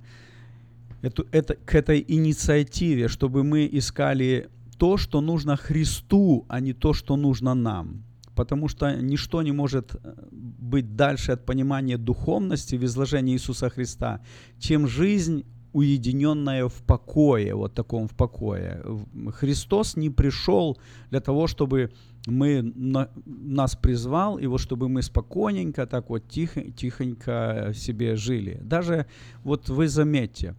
эту, 1.02 1.26
это, 1.32 1.56
к 1.56 1.76
этой 1.76 2.06
инициативе, 2.10 3.08
чтобы 3.08 3.44
мы 3.44 3.70
искали 3.78 4.50
то, 4.78 4.98
что 4.98 5.22
нужно 5.22 5.56
Христу, 5.56 6.46
а 6.50 6.60
не 6.60 6.74
то, 6.74 6.94
что 6.94 7.18
нужно 7.18 7.56
нам. 7.56 8.04
Потому 8.36 8.70
что 8.70 9.02
ничто 9.02 9.44
не 9.44 9.54
может 9.54 9.96
э, 9.96 10.14
быть 10.32 10.96
дальше 10.96 11.32
от 11.32 11.46
понимания 11.46 11.98
духовности 11.98 12.78
в 12.78 12.84
изложении 12.84 13.34
Иисуса 13.34 13.70
Христа, 13.70 14.20
чем 14.60 14.88
жизнь 14.88 15.44
уединенная 15.74 16.68
в 16.68 16.82
покое, 16.84 17.56
вот 17.56 17.74
таком 17.74 18.08
в 18.08 18.12
покое. 18.12 18.84
Христос 19.40 19.98
не 19.98 20.10
пришел 20.10 20.78
для 21.12 21.20
того, 21.20 21.48
чтобы 21.48 21.92
мы 22.26 22.62
на, 22.62 23.10
нас 23.26 23.76
призвал, 23.76 24.38
и 24.38 24.46
вот 24.48 24.60
чтобы 24.60 24.90
мы 24.90 25.02
спокойненько, 25.02 25.86
так 25.86 26.10
вот 26.10 26.28
тихо, 26.28 26.62
тихонько 26.72 27.72
себе 27.76 28.16
жили. 28.16 28.60
Даже 28.64 29.06
вот 29.44 29.70
вы 29.70 29.88
заметьте, 29.88 30.56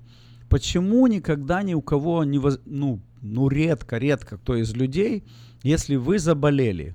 почему 0.48 1.06
никогда 1.06 1.62
ни 1.62 1.74
у 1.74 1.82
кого 1.82 2.24
не 2.24 2.38
воз, 2.38 2.60
ну, 2.64 3.00
ну 3.22 3.48
редко, 3.48 3.98
редко 3.98 4.38
кто 4.38 4.56
из 4.56 4.74
людей, 4.74 5.24
если 5.62 5.96
вы 5.96 6.18
заболели, 6.18 6.94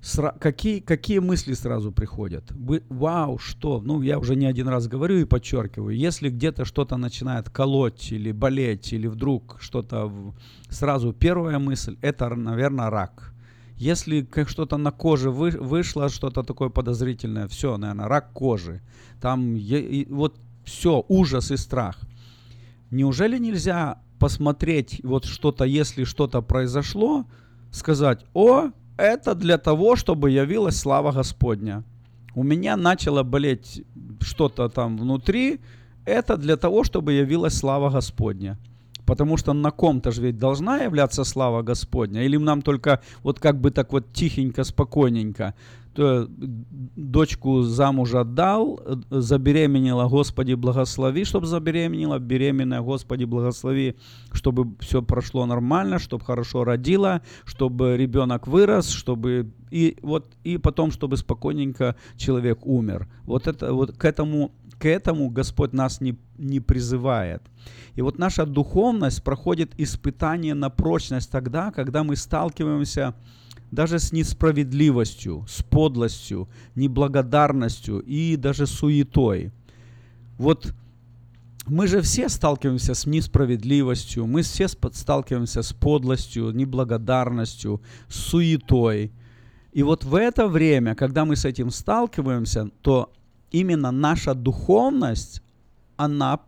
сра- 0.00 0.38
какие, 0.38 0.80
какие 0.80 1.18
мысли 1.18 1.52
сразу 1.52 1.92
приходят? 1.92 2.50
Вы, 2.50 2.82
вау, 2.88 3.38
что? 3.38 3.82
Ну, 3.82 4.00
я 4.00 4.18
уже 4.18 4.34
не 4.34 4.46
один 4.46 4.68
раз 4.68 4.88
говорю 4.88 5.18
и 5.18 5.24
подчеркиваю, 5.24 5.94
если 5.94 6.30
где-то 6.30 6.64
что-то 6.64 6.96
начинает 6.96 7.50
колоть 7.50 8.10
или 8.12 8.32
болеть, 8.32 8.92
или 8.92 9.06
вдруг 9.06 9.58
что-то, 9.60 10.34
сразу 10.70 11.12
первая 11.12 11.58
мысль, 11.58 11.98
это, 12.00 12.34
наверное, 12.34 12.88
рак 12.88 13.31
если 13.82 14.22
как 14.22 14.48
что-то 14.48 14.76
на 14.76 14.92
коже 14.92 15.30
вы, 15.30 15.50
вышло, 15.50 16.08
что-то 16.08 16.42
такое 16.44 16.68
подозрительное, 16.68 17.48
все, 17.48 17.76
наверное, 17.76 18.06
рак 18.08 18.32
кожи. 18.32 18.80
Там 19.20 19.56
и, 19.56 20.06
вот 20.08 20.36
все, 20.64 21.04
ужас 21.08 21.50
и 21.50 21.56
страх. 21.56 21.98
Неужели 22.90 23.38
нельзя 23.38 23.98
посмотреть 24.20 25.00
вот 25.02 25.24
что-то, 25.24 25.64
если 25.64 26.04
что-то 26.04 26.42
произошло, 26.42 27.24
сказать, 27.72 28.24
о, 28.34 28.70
это 28.96 29.34
для 29.34 29.58
того, 29.58 29.96
чтобы 29.96 30.30
явилась 30.30 30.76
слава 30.76 31.10
Господня. 31.10 31.82
У 32.36 32.44
меня 32.44 32.76
начало 32.76 33.24
болеть 33.24 33.82
что-то 34.20 34.68
там 34.68 34.96
внутри, 34.96 35.60
это 36.04 36.36
для 36.36 36.56
того, 36.56 36.84
чтобы 36.84 37.14
явилась 37.14 37.54
слава 37.54 37.90
Господня. 37.90 38.58
Потому 39.12 39.36
что 39.36 39.52
на 39.52 39.70
ком-то 39.70 40.10
же 40.10 40.22
ведь 40.22 40.38
должна 40.38 40.78
являться 40.78 41.24
слава 41.24 41.60
Господня. 41.60 42.24
Или 42.24 42.38
нам 42.38 42.62
только 42.62 43.02
вот 43.22 43.38
как 43.40 43.60
бы 43.60 43.70
так 43.70 43.92
вот 43.92 44.10
тихенько, 44.14 44.64
спокойненько. 44.64 45.52
То 45.92 46.26
дочку 46.96 47.60
замуж 47.60 48.14
отдал, 48.14 48.80
забеременела, 49.10 50.08
Господи, 50.08 50.54
благослови, 50.54 51.24
чтобы 51.24 51.46
забеременела, 51.46 52.18
беременная, 52.18 52.80
Господи, 52.80 53.24
благослови, 53.26 53.96
чтобы 54.32 54.74
все 54.80 55.02
прошло 55.02 55.44
нормально, 55.44 55.98
чтобы 55.98 56.24
хорошо 56.24 56.64
родила, 56.64 57.20
чтобы 57.44 57.98
ребенок 57.98 58.46
вырос, 58.46 58.88
чтобы 58.88 59.52
и 59.70 59.98
вот 60.00 60.32
и 60.44 60.56
потом, 60.56 60.90
чтобы 60.90 61.18
спокойненько 61.18 61.96
человек 62.16 62.66
умер. 62.66 63.08
Вот 63.24 63.46
это 63.46 63.74
вот 63.74 63.92
к 63.92 64.06
этому 64.06 64.52
к 64.82 64.86
этому 64.86 65.30
Господь 65.30 65.72
нас 65.72 66.00
не, 66.00 66.16
не 66.38 66.58
призывает. 66.58 67.40
И 67.94 68.02
вот 68.02 68.18
наша 68.18 68.44
духовность 68.44 69.22
проходит 69.22 69.70
испытание 69.78 70.54
на 70.54 70.70
прочность 70.70 71.30
тогда, 71.30 71.70
когда 71.70 72.02
мы 72.02 72.16
сталкиваемся 72.16 73.14
даже 73.70 74.00
с 74.00 74.10
несправедливостью, 74.10 75.44
с 75.48 75.62
подлостью, 75.62 76.48
неблагодарностью 76.74 78.00
и 78.00 78.34
даже 78.34 78.66
суетой. 78.66 79.52
Вот 80.36 80.74
мы 81.68 81.86
же 81.86 82.00
все 82.00 82.28
сталкиваемся 82.28 82.94
с 82.94 83.06
несправедливостью, 83.06 84.26
мы 84.26 84.42
все 84.42 84.66
сталкиваемся 84.66 85.62
с 85.62 85.72
подлостью, 85.72 86.50
неблагодарностью, 86.50 87.80
суетой. 88.08 89.12
И 89.72 89.84
вот 89.84 90.02
в 90.02 90.16
это 90.16 90.48
время, 90.48 90.96
когда 90.96 91.24
мы 91.24 91.36
с 91.36 91.44
этим 91.44 91.70
сталкиваемся, 91.70 92.68
то 92.82 93.12
именно 93.52 93.90
наша 93.90 94.34
духовность, 94.34 95.42
она 95.96 96.40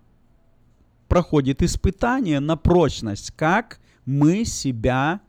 проходит 1.09 1.63
испытание 1.63 2.41
на 2.41 2.57
прочность, 2.57 3.31
как 3.37 3.81
мы 4.07 4.45
себя 4.45 5.21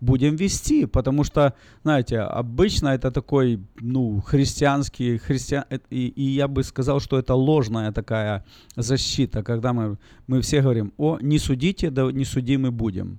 будем 0.00 0.36
вести, 0.36 0.86
потому 0.86 1.24
что, 1.24 1.54
знаете, 1.82 2.20
обычно 2.20 2.88
это 2.88 3.10
такой, 3.10 3.60
ну, 3.80 4.20
христианский, 4.20 5.18
христиан, 5.18 5.64
э, 5.70 5.78
и, 5.90 6.08
и 6.08 6.22
я 6.22 6.46
бы 6.46 6.62
сказал, 6.62 7.00
что 7.00 7.18
это 7.18 7.34
ложная 7.34 7.92
такая 7.92 8.44
защита, 8.76 9.42
когда 9.42 9.72
мы, 9.72 9.96
мы 10.26 10.40
все 10.40 10.60
говорим, 10.60 10.92
о, 10.98 11.18
не 11.20 11.38
судите, 11.38 11.90
да 11.90 12.12
не 12.12 12.24
судимы 12.24 12.70
будем. 12.70 13.18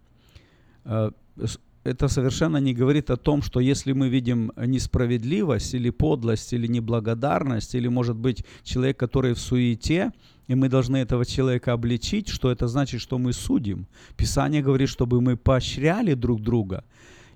Это 1.85 2.07
совершенно 2.07 2.57
не 2.57 2.73
говорит 2.73 3.11
о 3.11 3.15
том, 3.15 3.43
что 3.43 3.59
если 3.59 3.93
мы 3.93 4.09
видим 4.09 4.51
несправедливость 4.57 5.75
или 5.75 5.91
подлость, 5.91 6.51
или 6.51 6.65
неблагодарность, 6.65 7.75
или, 7.75 7.87
может 7.87 8.15
быть, 8.15 8.43
человек, 8.63 8.97
который 8.97 9.35
в 9.35 9.39
суете, 9.39 10.11
и 10.47 10.55
мы 10.55 10.67
должны 10.67 10.97
этого 10.97 11.25
человека 11.25 11.73
обличить, 11.73 12.27
что 12.27 12.51
это 12.51 12.67
значит, 12.67 13.01
что 13.01 13.19
мы 13.19 13.33
судим. 13.33 13.85
Писание 14.17 14.63
говорит, 14.63 14.89
чтобы 14.89 15.21
мы 15.21 15.37
поощряли 15.37 16.15
друг 16.15 16.41
друга. 16.41 16.83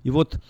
И 0.02 0.10
вот 0.10 0.42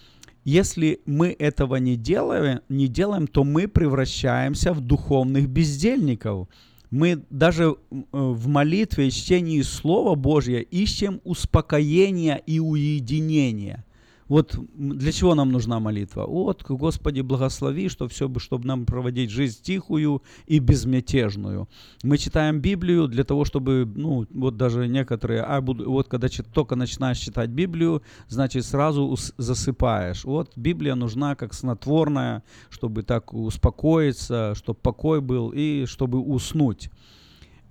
если 0.44 1.02
мы 1.04 1.36
этого 1.38 1.76
не 1.76 1.96
делаем, 1.96 2.60
не 2.70 2.88
делаем, 2.88 3.26
то 3.26 3.44
мы 3.44 3.68
превращаемся 3.68 4.72
в 4.72 4.80
духовных 4.80 5.46
бездельников– 5.46 6.48
мы 6.90 7.22
даже 7.30 7.76
э, 7.90 7.96
в 8.10 8.48
молитве 8.48 9.06
и 9.06 9.10
чтении 9.12 9.62
Слова 9.62 10.16
Божьего 10.16 10.58
ищем 10.58 11.20
успокоения 11.22 12.34
и 12.34 12.58
уединения. 12.58 13.84
Вот 14.30 14.56
для 14.76 15.10
чего 15.10 15.34
нам 15.34 15.50
нужна 15.50 15.80
молитва? 15.80 16.24
Вот, 16.24 16.62
Господи, 16.62 17.20
благослови, 17.20 17.88
что 17.88 18.06
все, 18.06 18.30
чтобы 18.38 18.64
нам 18.64 18.86
проводить 18.86 19.30
жизнь 19.30 19.58
тихую 19.60 20.22
и 20.46 20.60
безмятежную. 20.60 21.68
Мы 22.04 22.16
читаем 22.16 22.60
Библию 22.60 23.08
для 23.08 23.24
того, 23.24 23.44
чтобы, 23.44 23.92
ну, 23.92 24.28
вот 24.30 24.56
даже 24.56 24.86
некоторые, 24.86 25.42
а 25.42 25.60
вот 25.60 26.06
когда 26.06 26.28
только 26.54 26.76
начинаешь 26.76 27.18
читать 27.18 27.50
Библию, 27.50 28.02
значит 28.28 28.64
сразу 28.64 29.16
засыпаешь. 29.36 30.24
Вот 30.24 30.52
Библия 30.56 30.94
нужна 30.94 31.34
как 31.34 31.52
снотворная, 31.52 32.44
чтобы 32.68 33.02
так 33.02 33.34
успокоиться, 33.34 34.54
чтобы 34.54 34.78
покой 34.80 35.20
был 35.20 35.50
и 35.52 35.86
чтобы 35.86 36.20
уснуть. 36.20 36.88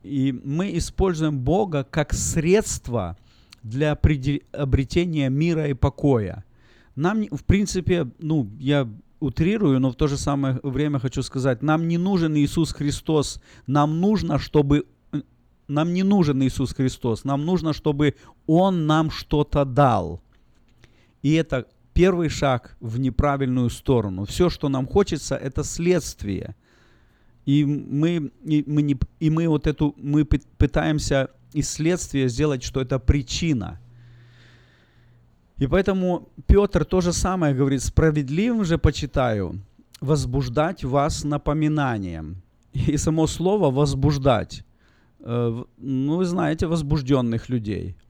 И 0.04 0.34
мы 0.44 0.78
используем 0.78 1.40
Бога 1.40 1.88
как 1.90 2.14
средство 2.14 3.16
для 3.64 3.94
обретения 3.94 5.30
мира 5.30 5.70
и 5.70 5.74
покоя. 5.74 6.44
Нам, 7.00 7.26
в 7.32 7.44
принципе, 7.46 8.08
ну, 8.20 8.50
я 8.60 8.86
утрирую, 9.22 9.80
но 9.80 9.90
в 9.90 9.96
то 9.96 10.08
же 10.08 10.18
самое 10.18 10.60
время 10.64 11.00
хочу 11.00 11.24
сказать, 11.24 11.64
нам 11.64 11.88
не 11.88 11.98
нужен 11.98 12.36
Иисус 12.36 12.74
Христос, 12.74 13.42
нам 13.68 14.02
нужно, 14.02 14.38
чтобы 14.38 14.86
нам 15.70 15.94
не 15.94 16.04
нужен 16.04 16.44
Иисус 16.44 16.74
Христос, 16.74 17.24
нам 17.24 17.46
нужно, 17.46 17.72
чтобы 17.72 18.16
Он 18.48 18.86
нам 18.86 19.12
что-то 19.12 19.64
дал. 19.64 20.20
И 21.22 21.34
это 21.36 21.68
первый 21.94 22.28
шаг 22.28 22.76
в 22.82 23.00
неправильную 23.00 23.70
сторону. 23.70 24.26
Все, 24.26 24.50
что 24.50 24.68
нам 24.68 24.86
хочется, 24.86 25.36
это 25.38 25.64
следствие. 25.64 26.54
И 27.46 27.64
мы, 27.66 28.32
и 28.44 28.64
мы, 28.68 28.82
не, 28.82 28.98
и 29.22 29.30
мы 29.30 29.48
вот 29.48 29.68
эту, 29.68 29.96
мы 29.98 30.24
пы- 30.24 30.46
пытаемся 30.58 31.30
из 31.54 31.70
следствия 31.70 32.28
сделать, 32.28 32.64
что 32.64 32.82
это 32.82 33.00
причина. 33.00 33.80
И 35.62 35.68
поэтому 35.68 36.30
Петр 36.48 36.86
то 36.86 37.02
же 37.02 37.14
самое 37.14 37.54
говорит, 37.54 37.84
справедливым 37.84 38.66
же 38.66 38.78
почитаю 38.78 39.60
возбуждать 40.02 40.84
вас 40.84 41.24
напоминанием. 41.24 42.42
И 42.74 42.98
само 42.98 43.28
слово 43.28 43.72
возбуждать, 43.72 44.64
э, 45.20 45.64
ну 45.78 46.18
вы 46.18 46.26
знаете 46.26 46.68
возбужденных 46.68 47.50
людей– 47.50 47.96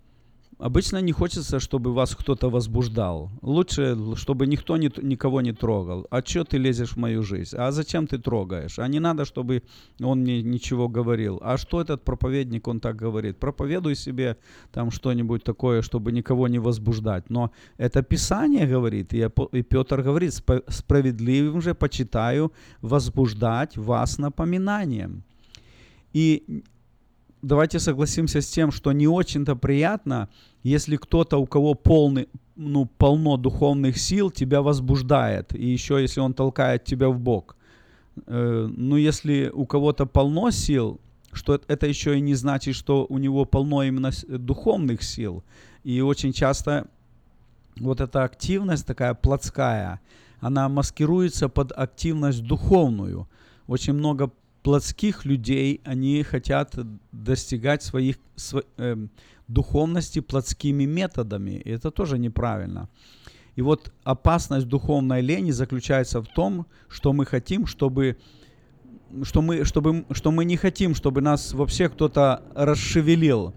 Обычно 0.59 1.01
не 1.01 1.13
хочется, 1.13 1.59
чтобы 1.59 1.93
вас 1.93 2.15
кто-то 2.15 2.49
возбуждал. 2.49 3.31
Лучше, 3.41 3.97
чтобы 4.15 4.45
никто 4.45 4.75
не, 4.75 4.91
никого 5.01 5.39
не 5.41 5.53
трогал. 5.53 6.05
А 6.11 6.21
что 6.21 6.43
ты 6.43 6.57
лезешь 6.57 6.91
в 6.91 6.97
мою 6.97 7.23
жизнь? 7.23 7.55
А 7.57 7.71
зачем 7.71 8.07
ты 8.07 8.17
трогаешь? 8.17 8.77
А 8.77 8.87
не 8.89 8.99
надо, 8.99 9.23
чтобы 9.23 9.63
он 10.03 10.19
мне 10.19 10.43
ничего 10.43 10.89
говорил. 10.89 11.39
А 11.41 11.57
что 11.57 11.79
этот 11.79 12.03
проповедник, 12.03 12.67
он 12.67 12.81
так 12.81 12.97
говорит? 12.97 13.37
Проповедуй 13.37 13.95
себе 13.95 14.35
там 14.73 14.91
что-нибудь 14.91 15.43
такое, 15.43 15.81
чтобы 15.81 16.11
никого 16.11 16.49
не 16.49 16.59
возбуждать. 16.59 17.29
Но 17.29 17.51
это 17.77 18.03
Писание 18.03 18.67
говорит, 18.67 19.13
и, 19.13 19.29
и 19.53 19.61
Петр 19.63 20.01
говорит, 20.01 20.33
«Спо- 20.33 20.63
справедливым 20.67 21.61
же 21.61 21.73
почитаю 21.73 22.51
возбуждать 22.81 23.77
вас 23.77 24.17
напоминанием. 24.17 25.23
И 26.11 26.63
давайте 27.41 27.79
согласимся 27.79 28.41
с 28.41 28.47
тем, 28.47 28.71
что 28.71 28.91
не 28.91 29.07
очень-то 29.07 29.55
приятно, 29.55 30.29
если 30.63 30.97
кто-то, 30.97 31.37
у 31.37 31.45
кого 31.45 31.73
полный, 31.73 32.27
ну, 32.55 32.85
полно 32.85 33.37
духовных 33.37 33.97
сил, 33.97 34.31
тебя 34.31 34.61
возбуждает, 34.61 35.55
и 35.55 35.65
еще 35.65 36.01
если 36.01 36.21
он 36.21 36.33
толкает 36.33 36.83
тебя 36.83 37.09
в 37.09 37.19
бок. 37.19 37.55
Э, 38.27 38.67
ну, 38.77 38.97
если 38.97 39.49
у 39.53 39.65
кого-то 39.65 40.05
полно 40.05 40.51
сил, 40.51 40.99
что 41.31 41.53
это- 41.53 41.87
еще 41.87 42.17
и 42.17 42.21
не 42.21 42.35
значит, 42.35 42.75
что 42.75 43.05
у 43.09 43.17
него 43.17 43.45
полно 43.45 43.83
именно 43.83 44.11
духовных 44.27 45.03
сил. 45.03 45.43
И 45.83 46.01
очень 46.01 46.33
часто 46.33 46.87
вот 47.79 48.01
эта 48.01 48.23
активность 48.23 48.85
такая 48.85 49.13
плотская, 49.13 49.99
она 50.41 50.67
маскируется 50.69 51.47
под 51.47 51.71
активность 51.71 52.43
духовную. 52.43 53.27
Очень 53.67 53.93
много 53.93 54.31
плотских 54.63 55.25
людей, 55.25 55.81
они 55.83 56.23
хотят 56.23 56.75
достигать 57.11 57.83
своих 57.83 58.17
сво- 58.35 58.65
эм, 58.77 59.09
духовности 59.47 60.19
плотскими 60.19 60.85
методами. 60.85 61.61
И 61.65 61.69
это 61.69 61.91
тоже 61.91 62.17
неправильно. 62.17 62.89
И 63.55 63.61
вот 63.61 63.91
опасность 64.03 64.67
духовной 64.67 65.21
лени 65.21 65.51
заключается 65.51 66.21
в 66.21 66.27
том, 66.27 66.65
что 66.87 67.13
мы 67.13 67.25
хотим, 67.25 67.65
чтобы 67.65 68.17
что 69.23 69.41
мы, 69.41 69.65
чтобы, 69.65 70.05
что 70.11 70.31
мы 70.31 70.45
не 70.45 70.55
хотим, 70.55 70.95
чтобы 70.95 71.21
нас 71.21 71.53
вообще 71.53 71.89
кто-то 71.89 72.43
расшевелил. 72.55 73.53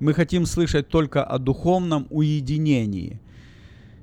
Мы 0.00 0.14
хотим 0.14 0.46
слышать 0.46 0.88
только 0.88 1.24
о 1.24 1.38
духовном 1.38 2.06
уединении. 2.10 3.20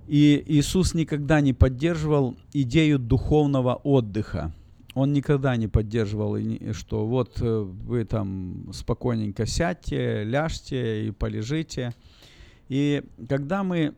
И 0.07 0.43
Иисус 0.47 0.93
никогда 0.93 1.41
не 1.41 1.53
поддерживал 1.53 2.35
идею 2.53 2.99
духовного 2.99 3.75
отдыха. 3.75 4.53
Он 4.99 5.13
никогда 5.13 5.55
не 5.55 5.67
поддерживал, 5.67 6.37
что 6.73 7.05
вот 7.05 7.41
э, 7.41 7.61
вы 7.61 8.03
там 8.05 8.69
спокойненько 8.73 9.45
сядьте, 9.45 10.23
ляжьте 10.23 11.07
и 11.07 11.11
полежите. 11.11 11.93
И 12.67 13.03
когда 13.27 13.63
мы 13.63 13.93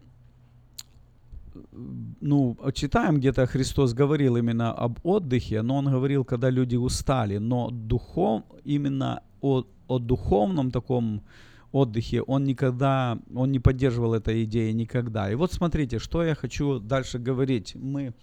ну, 2.21 2.57
читаем 2.73 3.17
где-то, 3.17 3.45
Христос 3.45 3.93
говорил 3.93 4.37
именно 4.37 4.71
об 4.71 4.99
отдыхе, 5.03 5.61
но 5.61 5.77
Он 5.77 5.85
говорил, 5.85 6.23
когда 6.23 6.49
люди 6.49 6.75
устали, 6.75 7.37
но 7.37 7.69
духов, 7.71 8.43
именно 8.63 9.21
о, 9.41 9.63
о 9.87 9.99
духовном 9.99 10.71
таком 10.71 11.23
отдыхе 11.71 12.21
Он 12.21 12.43
никогда, 12.43 13.17
Он 13.33 13.51
не 13.51 13.59
поддерживал 13.59 14.13
этой 14.13 14.43
идеи 14.43 14.71
никогда. 14.71 15.31
И 15.31 15.35
вот 15.35 15.53
смотрите, 15.53 15.99
что 15.99 16.23
я 16.23 16.35
хочу 16.35 16.79
дальше 16.79 17.19
говорить. 17.19 17.75
Мы, 17.75 18.13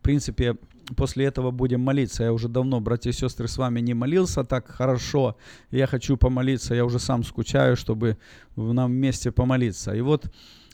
в 0.00 0.02
принципе, 0.02 0.56
после 0.96 1.26
этого 1.26 1.50
будем 1.50 1.80
молиться. 1.80 2.24
Я 2.24 2.32
уже 2.32 2.48
давно, 2.48 2.80
братья 2.80 3.10
и 3.10 3.12
сестры, 3.12 3.48
с 3.48 3.58
вами 3.58 3.80
не 3.80 3.94
молился 3.94 4.44
так 4.44 4.66
хорошо. 4.68 5.36
Я 5.70 5.86
хочу 5.86 6.16
помолиться, 6.16 6.74
я 6.74 6.84
уже 6.84 6.98
сам 6.98 7.22
скучаю, 7.22 7.76
чтобы 7.76 8.16
нам 8.56 8.92
вместе 8.92 9.30
помолиться. 9.30 9.94
И 9.94 10.00
вот 10.00 10.24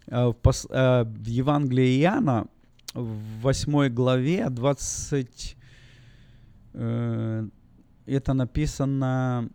э, 0.07 0.33
э, 0.71 1.05
в 1.05 1.27
Евангелии 1.27 2.01
Иоанна, 2.03 2.47
в 2.95 3.41
8 3.43 3.89
главе, 3.89 4.49
20, 4.49 5.57
э, 6.75 7.49
это 8.07 8.35
написано 8.35 9.49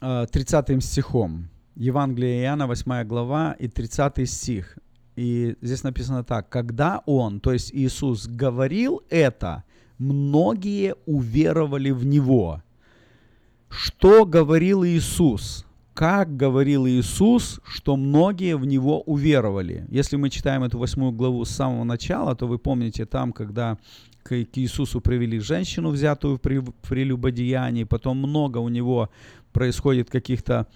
э, 0.00 0.26
30 0.32 0.82
стихом. 0.82 1.50
Евангелие 1.76 2.44
Иоанна, 2.44 2.66
8 2.66 3.04
глава 3.04 3.54
и 3.60 3.68
30 3.68 4.26
стих. 4.26 4.78
И 5.18 5.56
здесь 5.62 5.82
написано 5.82 6.22
так. 6.22 6.48
Когда 6.48 7.02
Он, 7.04 7.40
то 7.40 7.52
есть 7.52 7.74
Иисус, 7.74 8.28
говорил 8.28 9.02
это, 9.10 9.64
многие 9.98 10.94
уверовали 11.06 11.90
в 11.90 12.06
Него. 12.06 12.62
Что 13.68 14.24
говорил 14.24 14.84
Иисус? 14.84 15.66
Как 15.92 16.36
говорил 16.36 16.86
Иисус, 16.86 17.60
что 17.64 17.96
многие 17.96 18.56
в 18.56 18.64
Него 18.64 19.00
уверовали? 19.00 19.86
Если 19.88 20.14
мы 20.14 20.30
читаем 20.30 20.62
эту 20.62 20.78
восьмую 20.78 21.10
главу 21.10 21.44
с 21.44 21.50
самого 21.50 21.82
начала, 21.82 22.36
то 22.36 22.46
вы 22.46 22.60
помните 22.60 23.04
там, 23.04 23.32
когда 23.32 23.76
к 24.22 24.36
Иисусу 24.54 25.00
привели 25.00 25.40
женщину, 25.40 25.90
взятую 25.90 26.38
при- 26.38 26.62
прелюбодеянии, 26.88 27.82
потом 27.82 28.18
много 28.18 28.58
у 28.58 28.68
него 28.68 29.10
происходит 29.52 30.10
каких-то, 30.10 30.68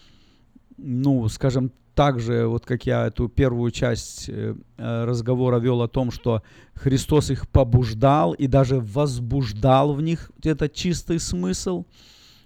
ну, 0.79 1.29
скажем, 1.29 1.71
также, 1.95 2.47
вот 2.47 2.65
как 2.65 2.87
я 2.87 3.07
эту 3.07 3.29
первую 3.29 3.71
часть 3.71 4.29
э, 4.29 4.55
э, 4.79 5.05
разговора 5.05 5.59
вел 5.59 5.83
о 5.83 5.89
том, 5.89 6.11
что 6.11 6.43
Христос 6.75 7.31
их 7.31 7.49
побуждал 7.49 8.33
и 8.33 8.47
даже 8.47 8.81
возбуждал 8.81 9.95
в 9.95 10.03
них 10.03 10.31
этот 10.43 10.73
чистый 10.73 11.21
смысл. 11.21 11.85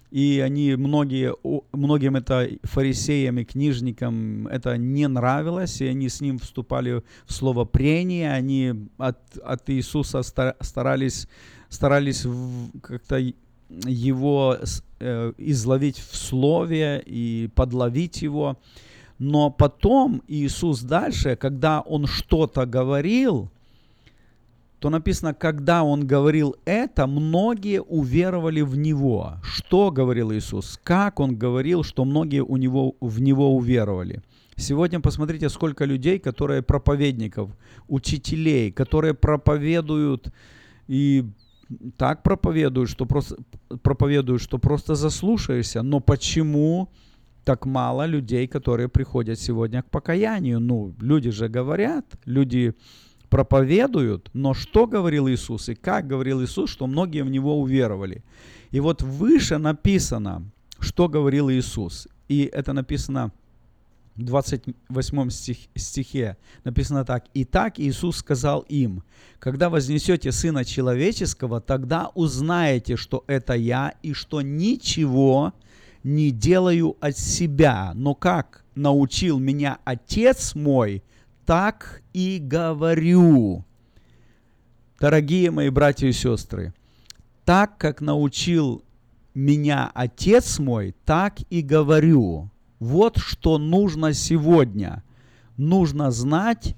И 0.09 0.41
они, 0.43 0.75
многие, 0.75 1.33
многим 1.73 2.15
это 2.15 2.49
фарисеям 2.63 3.39
и 3.39 3.43
книжникам 3.43 4.47
это 4.47 4.77
не 4.77 5.07
нравилось, 5.07 5.81
и 5.81 5.87
они 5.87 6.07
с 6.07 6.21
ним 6.21 6.39
вступали 6.39 7.03
в 7.25 7.33
слово 7.33 7.65
прения, 7.65 8.31
они 8.31 8.87
от, 8.97 9.37
от 9.43 9.69
Иисуса 9.69 10.23
ста- 10.23 10.55
старались, 10.61 11.27
старались 11.69 12.25
как-то 12.81 13.17
его 13.85 14.57
э, 14.99 15.33
изловить 15.37 15.99
в 15.99 16.15
слове 16.15 17.03
и 17.05 17.49
подловить 17.53 18.21
его. 18.21 18.57
Но 19.19 19.49
потом 19.49 20.21
Иисус 20.27 20.81
дальше, 20.81 21.35
когда 21.35 21.81
Он 21.81 22.05
что-то 22.05 22.65
говорил, 22.65 23.49
то 24.79 24.89
написано, 24.89 25.33
когда 25.33 25.83
Он 25.83 26.05
говорил 26.05 26.55
это, 26.65 27.07
многие 27.07 27.81
уверовали 27.81 28.61
в 28.61 28.77
Него. 28.77 29.37
Что 29.43 29.91
говорил 29.91 30.31
Иисус? 30.31 30.79
Как 30.83 31.19
Он 31.19 31.35
говорил, 31.35 31.83
что 31.83 32.05
многие 32.05 32.43
у 32.43 32.57
него, 32.57 32.95
в 33.01 33.19
Него 33.19 33.55
уверовали? 33.55 34.21
Сегодня 34.55 34.99
посмотрите, 34.99 35.49
сколько 35.49 35.85
людей, 35.85 36.19
которые 36.19 36.61
проповедников, 36.61 37.49
учителей, 37.87 38.71
которые 38.71 39.13
проповедуют 39.13 40.31
и 40.87 41.25
так 41.97 42.23
проповедуют, 42.23 42.89
что 42.89 43.05
просто 43.05 43.35
проповедуют, 43.81 44.41
что 44.41 44.57
просто 44.57 44.95
заслушаешься. 44.95 45.81
Но 45.81 45.99
почему 45.99 46.89
так 47.47 47.65
мало 47.65 48.05
людей, 48.05 48.45
которые 48.45 48.89
приходят 48.89 49.39
сегодня 49.39 49.81
к 49.81 49.89
покаянию? 49.89 50.59
Ну, 50.59 50.93
люди 50.99 51.31
же 51.31 51.47
говорят, 51.47 52.05
люди 52.25 52.73
проповедуют, 53.29 54.29
но 54.33 54.53
что 54.53 54.85
говорил 54.85 55.29
Иисус 55.29 55.69
и 55.69 55.75
как 55.75 56.07
говорил 56.07 56.41
Иисус, 56.41 56.69
что 56.69 56.87
многие 56.87 57.23
в 57.23 57.29
Него 57.29 57.61
уверовали. 57.61 58.21
И 58.71 58.81
вот 58.81 59.01
выше 59.01 59.57
написано, 59.59 60.43
что 60.79 61.07
говорил 61.07 61.49
Иисус. 61.49 62.09
И 62.27 62.49
это 62.53 62.73
написано 62.73 63.31
в 64.17 64.23
28 64.23 65.29
стих, 65.29 65.57
стихе. 65.75 66.35
Написано 66.65 67.05
так. 67.05 67.27
«Итак 67.33 67.79
Иисус 67.79 68.17
сказал 68.17 68.65
им, 68.71 69.03
когда 69.39 69.69
вознесете 69.69 70.33
Сына 70.33 70.65
Человеческого, 70.65 71.61
тогда 71.61 72.09
узнаете, 72.13 72.97
что 72.97 73.23
это 73.27 73.53
Я, 73.53 73.93
и 74.03 74.11
что 74.11 74.41
ничего 74.41 75.53
не 75.53 75.66
делаю 76.31 76.95
от 77.01 77.17
себя, 77.17 77.91
но 77.93 78.15
как 78.15 78.63
научил 78.75 79.39
меня 79.39 79.79
Отец 79.83 80.55
мой, 80.55 81.03
так 81.45 82.01
и 82.13 82.39
говорю». 82.41 83.65
Дорогие 84.99 85.51
мои 85.51 85.69
братья 85.69 86.07
и 86.07 86.11
сестры, 86.11 86.73
так 87.45 87.77
как 87.77 88.01
научил 88.01 88.83
меня 89.35 89.91
Отец 89.93 90.57
мой, 90.57 90.95
так 91.05 91.39
и 91.51 91.61
говорю. 91.61 92.49
Вот 92.79 93.17
что 93.17 93.57
нужно 93.57 94.13
сегодня. 94.13 95.03
Нужно 95.57 96.09
знать, 96.11 96.75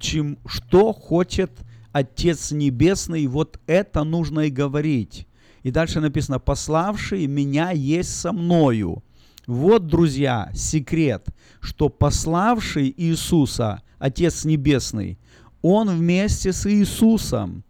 чем, 0.00 0.38
что 0.46 0.92
хочет 0.92 1.52
Отец 1.92 2.50
Небесный, 2.50 3.26
вот 3.26 3.60
это 3.66 4.02
нужно 4.02 4.40
и 4.40 4.50
говорить. 4.50 5.26
И 5.62 5.70
дальше 5.70 6.00
написано, 6.00 6.38
пославший 6.38 7.26
меня 7.26 7.70
есть 7.70 8.14
со 8.14 8.32
мною. 8.32 9.02
Вот, 9.46 9.86
друзья, 9.86 10.50
секрет, 10.54 11.26
что 11.60 11.88
пославший 11.88 12.92
Иисуса, 12.96 13.82
Отец 13.98 14.44
Небесный, 14.44 15.18
Он 15.62 15.88
вместе 15.88 16.52
с 16.52 16.70
Иисусом. 16.70 17.64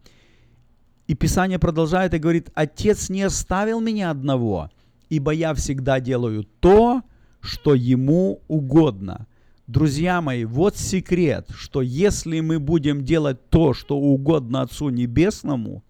И 1.07 1.15
Писание 1.15 1.59
продолжает 1.59 2.15
и 2.15 2.19
говорит, 2.19 2.51
Отец 2.55 3.11
не 3.11 3.23
оставил 3.23 3.81
меня 3.81 4.11
одного, 4.11 4.71
ибо 5.09 5.33
я 5.33 5.55
всегда 5.55 6.01
делаю 6.01 6.45
то, 6.61 7.03
что 7.41 7.75
Ему 7.75 8.43
угодно. 8.49 9.27
Друзья 9.67 10.21
мои, 10.21 10.45
вот 10.45 10.77
секрет, 10.77 11.49
что 11.55 11.83
если 11.83 12.41
мы 12.41 12.59
будем 12.59 13.05
делать 13.05 13.49
то, 13.49 13.75
что 13.75 13.97
угодно 13.97 14.63
Отцу 14.63 14.91
Небесному, 14.91 15.83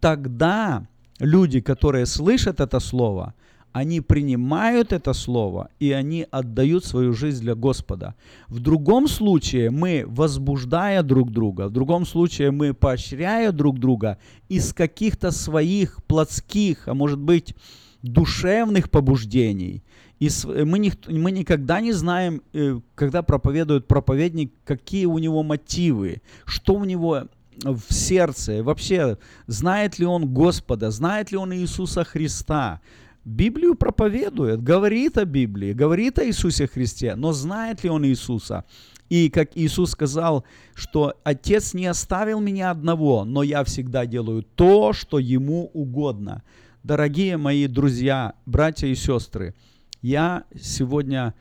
тогда 0.00 0.88
люди, 1.20 1.60
которые 1.60 2.06
слышат 2.06 2.60
это 2.60 2.80
слово, 2.80 3.34
они 3.72 4.00
принимают 4.00 4.92
это 4.92 5.12
слово, 5.12 5.68
и 5.78 5.92
они 5.92 6.26
отдают 6.30 6.84
свою 6.84 7.12
жизнь 7.12 7.42
для 7.42 7.54
Господа. 7.54 8.16
В 8.48 8.58
другом 8.58 9.06
случае 9.06 9.70
мы, 9.70 10.04
возбуждая 10.08 11.02
друг 11.04 11.30
друга, 11.30 11.68
в 11.68 11.70
другом 11.70 12.04
случае 12.04 12.50
мы, 12.50 12.74
поощряя 12.74 13.52
друг 13.52 13.78
друга 13.78 14.18
из 14.48 14.72
каких-то 14.72 15.30
своих 15.30 16.02
плотских, 16.04 16.88
а 16.88 16.94
может 16.94 17.20
быть, 17.20 17.54
душевных 18.02 18.90
побуждений, 18.90 19.84
и 20.18 20.28
мы, 20.46 20.78
не, 20.78 20.92
мы 21.08 21.30
никогда 21.30 21.80
не 21.80 21.92
знаем, 21.92 22.42
э, 22.52 22.78
когда 22.94 23.22
проповедует 23.22 23.86
проповедник, 23.86 24.52
какие 24.64 25.06
у 25.06 25.18
него 25.18 25.42
мотивы, 25.42 26.20
что 26.44 26.74
у 26.74 26.84
него 26.84 27.28
в 27.62 27.92
сердце, 27.92 28.62
вообще 28.62 29.18
знает 29.46 29.98
ли 29.98 30.06
он 30.06 30.32
Господа, 30.32 30.90
знает 30.90 31.30
ли 31.30 31.38
он 31.38 31.52
Иисуса 31.54 32.04
Христа, 32.04 32.80
Библию 33.24 33.74
проповедует, 33.74 34.62
говорит 34.62 35.18
о 35.18 35.24
Библии, 35.24 35.72
говорит 35.72 36.18
о 36.18 36.26
Иисусе 36.26 36.66
Христе, 36.66 37.14
но 37.16 37.32
знает 37.32 37.84
ли 37.84 37.90
он 37.90 38.06
Иисуса? 38.06 38.64
И 39.10 39.28
как 39.28 39.50
Иисус 39.56 39.90
сказал, 39.90 40.44
что 40.74 41.14
Отец 41.24 41.74
не 41.74 41.86
оставил 41.86 42.40
меня 42.40 42.70
одного, 42.70 43.24
но 43.24 43.42
я 43.42 43.64
всегда 43.64 44.06
делаю 44.06 44.42
то, 44.42 44.92
что 44.92 45.18
Ему 45.18 45.70
угодно. 45.74 46.42
Дорогие 46.82 47.36
мои 47.36 47.66
друзья, 47.66 48.34
братья 48.46 48.86
и 48.86 48.94
сестры, 48.94 49.54
я 50.00 50.44
сегодня 50.58 51.34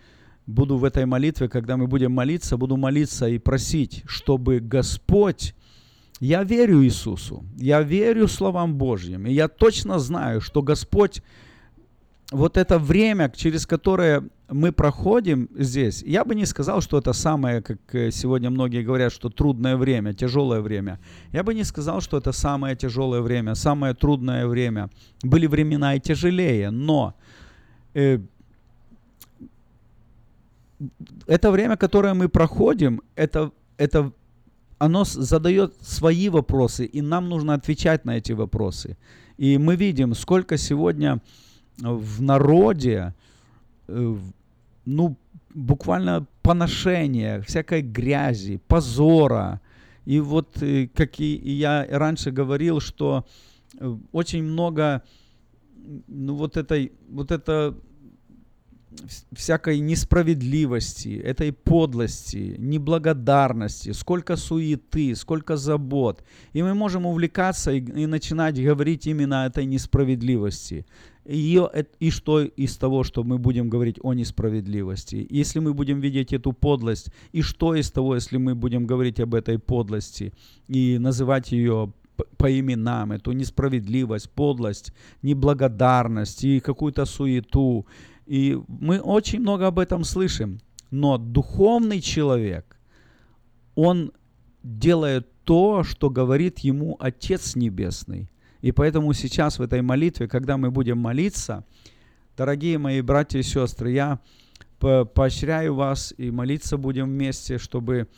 буду 0.48 0.78
в 0.78 0.84
этой 0.84 1.06
молитве, 1.06 1.48
когда 1.48 1.78
мы 1.78 1.88
будем 1.88 2.12
молиться, 2.12 2.58
буду 2.58 2.76
молиться 2.76 3.28
и 3.30 3.38
просить, 3.38 4.04
чтобы 4.06 4.60
Господь 4.60 5.54
я 6.20 6.44
верю 6.44 6.84
Иисусу, 6.84 7.44
я 7.58 7.82
верю 7.82 8.28
словам 8.28 8.76
Божьим, 8.76 9.26
и 9.26 9.34
я 9.34 9.48
точно 9.48 10.00
знаю, 10.00 10.42
что 10.42 10.62
Господь 10.62 11.22
вот 12.32 12.58
это 12.58 12.78
время, 12.78 13.32
через 13.36 13.66
которое 13.66 14.24
мы 14.50 14.72
проходим 14.72 15.50
здесь, 15.56 16.04
я 16.04 16.24
бы 16.24 16.36
не 16.36 16.46
сказал, 16.46 16.82
что 16.82 16.98
это 16.98 17.14
самое, 17.14 17.62
как 17.62 17.80
э, 17.94 18.12
сегодня 18.12 18.50
многие 18.50 18.84
говорят, 18.84 19.12
что 19.14 19.30
трудное 19.30 19.78
время, 19.78 20.14
тяжелое 20.14 20.62
время. 20.62 21.00
Я 21.32 21.44
бы 21.44 21.54
не 21.54 21.64
сказал, 21.64 22.02
что 22.02 22.18
это 22.18 22.32
самое 22.32 22.76
тяжелое 22.76 23.22
время, 23.22 23.56
самое 23.56 23.94
трудное 23.94 24.48
время. 24.48 24.90
Были 25.24 25.48
времена 25.48 25.96
и 25.96 26.00
тяжелее, 26.00 26.72
но 26.72 27.14
э, 27.94 28.20
это 31.28 31.52
время, 31.52 31.78
которое 31.78 32.14
мы 32.14 32.28
проходим, 32.30 33.02
это, 33.16 33.52
это 33.78 34.12
оно 34.80 35.04
задает 35.04 35.74
свои 35.82 36.30
вопросы, 36.30 36.86
и 36.86 37.02
нам 37.02 37.30
нужно 37.30 37.54
отвечать 37.54 38.06
на 38.06 38.18
эти 38.18 38.32
вопросы. 38.32 38.98
И 39.38 39.58
мы 39.58 39.76
видим, 39.76 40.16
сколько 40.16 40.58
сегодня 40.58 41.22
в 41.78 42.22
народе, 42.22 43.14
э, 43.88 44.16
ну, 44.86 45.16
буквально 45.54 46.26
поношения, 46.42 47.42
всякой 47.42 47.82
грязи, 47.82 48.60
позора. 48.68 49.62
И 50.06 50.20
вот, 50.20 50.64
э, 50.64 50.88
как 50.94 51.20
и 51.20 51.36
я 51.54 51.86
раньше 51.90 52.32
говорил, 52.32 52.80
что 52.80 53.26
э, 53.80 53.98
очень 54.12 54.44
много 54.44 55.04
ну, 56.08 56.36
вот 56.36 56.58
этой, 56.58 56.92
вот 57.10 57.32
это 57.32 57.76
всякой 59.32 59.80
несправедливости, 59.80 61.20
этой 61.20 61.52
подлости, 61.52 62.56
неблагодарности, 62.58 63.94
сколько 63.94 64.36
суеты, 64.36 65.16
сколько 65.16 65.58
забот. 65.58 66.24
И 66.54 66.62
мы 66.62 66.74
можем 66.74 67.06
увлекаться 67.06 67.72
и, 67.72 67.80
и 67.80 68.06
начинать 68.06 68.62
говорить 68.64 69.08
именно 69.08 69.44
о 69.44 69.48
этой 69.48 69.66
несправедливости. 69.66 70.86
Ее, 71.26 71.70
и 72.00 72.10
что 72.10 72.42
из 72.42 72.78
того, 72.78 73.04
что 73.04 73.24
мы 73.24 73.38
будем 73.38 73.70
говорить 73.70 74.00
о 74.02 74.14
несправедливости? 74.14 75.28
Если 75.30 75.60
мы 75.60 75.74
будем 75.74 76.00
видеть 76.00 76.34
эту 76.34 76.54
подлость, 76.54 77.12
и 77.32 77.42
что 77.42 77.76
из 77.76 77.92
того, 77.92 78.16
если 78.16 78.38
мы 78.38 78.56
будем 78.56 78.88
говорить 78.88 79.20
об 79.20 79.36
этой 79.36 79.60
подлости 79.60 80.34
и 80.68 80.98
называть 80.98 81.52
ее 81.52 81.94
по 82.38 82.60
именам, 82.60 83.12
эту 83.12 83.32
несправедливость, 83.32 84.30
подлость, 84.32 84.94
неблагодарность 85.22 86.44
и 86.44 86.60
какую-то 86.60 87.06
суету, 87.06 87.86
и 88.30 88.60
мы 88.68 89.00
очень 89.00 89.40
много 89.40 89.66
об 89.66 89.80
этом 89.80 90.04
слышим. 90.04 90.60
Но 90.92 91.18
духовный 91.18 92.00
человек, 92.00 92.78
он 93.74 94.12
делает 94.62 95.28
то, 95.46 95.84
что 95.84 96.12
говорит 96.12 96.60
ему 96.60 96.96
Отец 97.00 97.56
Небесный. 97.56 98.30
И 98.62 98.72
поэтому 98.72 99.14
сейчас 99.14 99.58
в 99.58 99.64
этой 99.64 99.82
молитве, 99.82 100.28
когда 100.28 100.58
мы 100.58 100.70
будем 100.70 101.00
молиться, 101.00 101.66
дорогие 102.38 102.78
мои 102.78 103.02
братья 103.02 103.40
и 103.40 103.44
сестры, 103.44 103.94
я 103.94 104.20
поощряю 104.78 105.74
вас 105.74 106.14
и 106.16 106.30
молиться 106.30 106.78
будем 106.78 107.06
вместе, 107.06 107.58
чтобы 107.58 108.10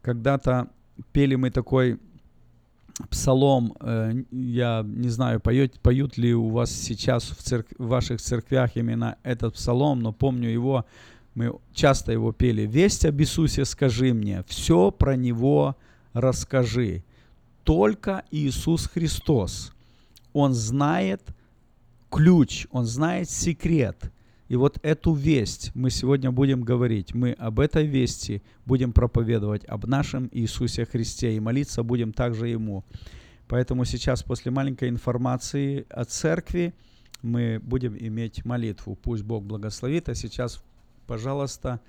когда-то 0.00 0.70
пели 1.12 1.34
мы 1.34 1.50
такой 1.50 1.98
псалом, 3.08 3.74
э, 3.80 4.24
я 4.30 4.82
не 4.84 5.08
знаю, 5.08 5.40
поют, 5.40 5.80
поют 5.80 6.16
ли 6.16 6.34
у 6.34 6.48
вас 6.48 6.70
сейчас 6.70 7.24
в, 7.24 7.42
церк 7.42 7.66
в 7.78 7.86
ваших 7.86 8.20
церквях 8.20 8.76
именно 8.76 9.16
этот 9.22 9.54
псалом, 9.54 10.00
но 10.00 10.12
помню 10.12 10.48
его, 10.48 10.86
мы 11.34 11.52
часто 11.74 12.12
его 12.12 12.32
пели. 12.32 12.62
«Весть 12.62 13.04
об 13.04 13.20
Иисусе 13.20 13.64
скажи 13.64 14.12
мне, 14.12 14.44
все 14.46 14.90
про 14.90 15.16
Него 15.16 15.76
расскажи. 16.12 17.04
Только 17.64 18.24
Иисус 18.30 18.86
Христос, 18.86 19.72
Он 20.32 20.52
знает 20.52 21.22
ключ, 22.10 22.66
Он 22.70 22.84
знает 22.84 23.30
секрет, 23.30 24.12
и 24.52 24.56
вот 24.56 24.78
эту 24.82 25.14
весть 25.14 25.70
мы 25.74 25.88
сегодня 25.88 26.30
будем 26.30 26.60
говорить. 26.60 27.14
Мы 27.14 27.32
об 27.32 27.58
этой 27.58 27.86
вести 27.86 28.42
будем 28.66 28.92
проповедовать, 28.92 29.64
об 29.64 29.86
нашем 29.86 30.28
Иисусе 30.30 30.84
Христе. 30.84 31.34
И 31.34 31.40
молиться 31.40 31.82
будем 31.82 32.12
также 32.12 32.48
Ему. 32.48 32.84
Поэтому 33.48 33.86
сейчас, 33.86 34.22
после 34.22 34.50
маленькой 34.50 34.90
информации 34.90 35.86
о 35.88 36.04
церкви, 36.04 36.74
мы 37.22 37.60
будем 37.62 37.96
иметь 37.96 38.44
молитву. 38.44 38.94
Пусть 38.94 39.22
Бог 39.22 39.42
благословит. 39.42 40.10
А 40.10 40.14
сейчас, 40.14 40.62
пожалуйста, 41.06 41.80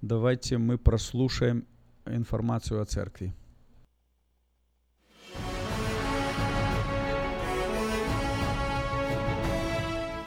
давайте 0.00 0.58
мы 0.58 0.78
прослушаем 0.78 1.64
информацию 2.04 2.82
о 2.82 2.84
церкви. 2.84 3.32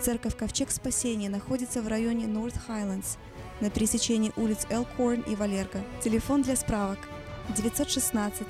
Церковь 0.00 0.34
Ковчег 0.34 0.70
Спасения 0.70 1.28
находится 1.28 1.82
в 1.82 1.88
районе 1.88 2.24
North 2.24 2.56
Highlands 2.66 3.18
на 3.60 3.68
пересечении 3.68 4.32
улиц 4.36 4.66
Элкорн 4.70 5.20
и 5.20 5.36
Валерго. 5.36 5.82
Телефон 6.02 6.40
для 6.40 6.56
справок 6.56 6.98
916 7.54 8.46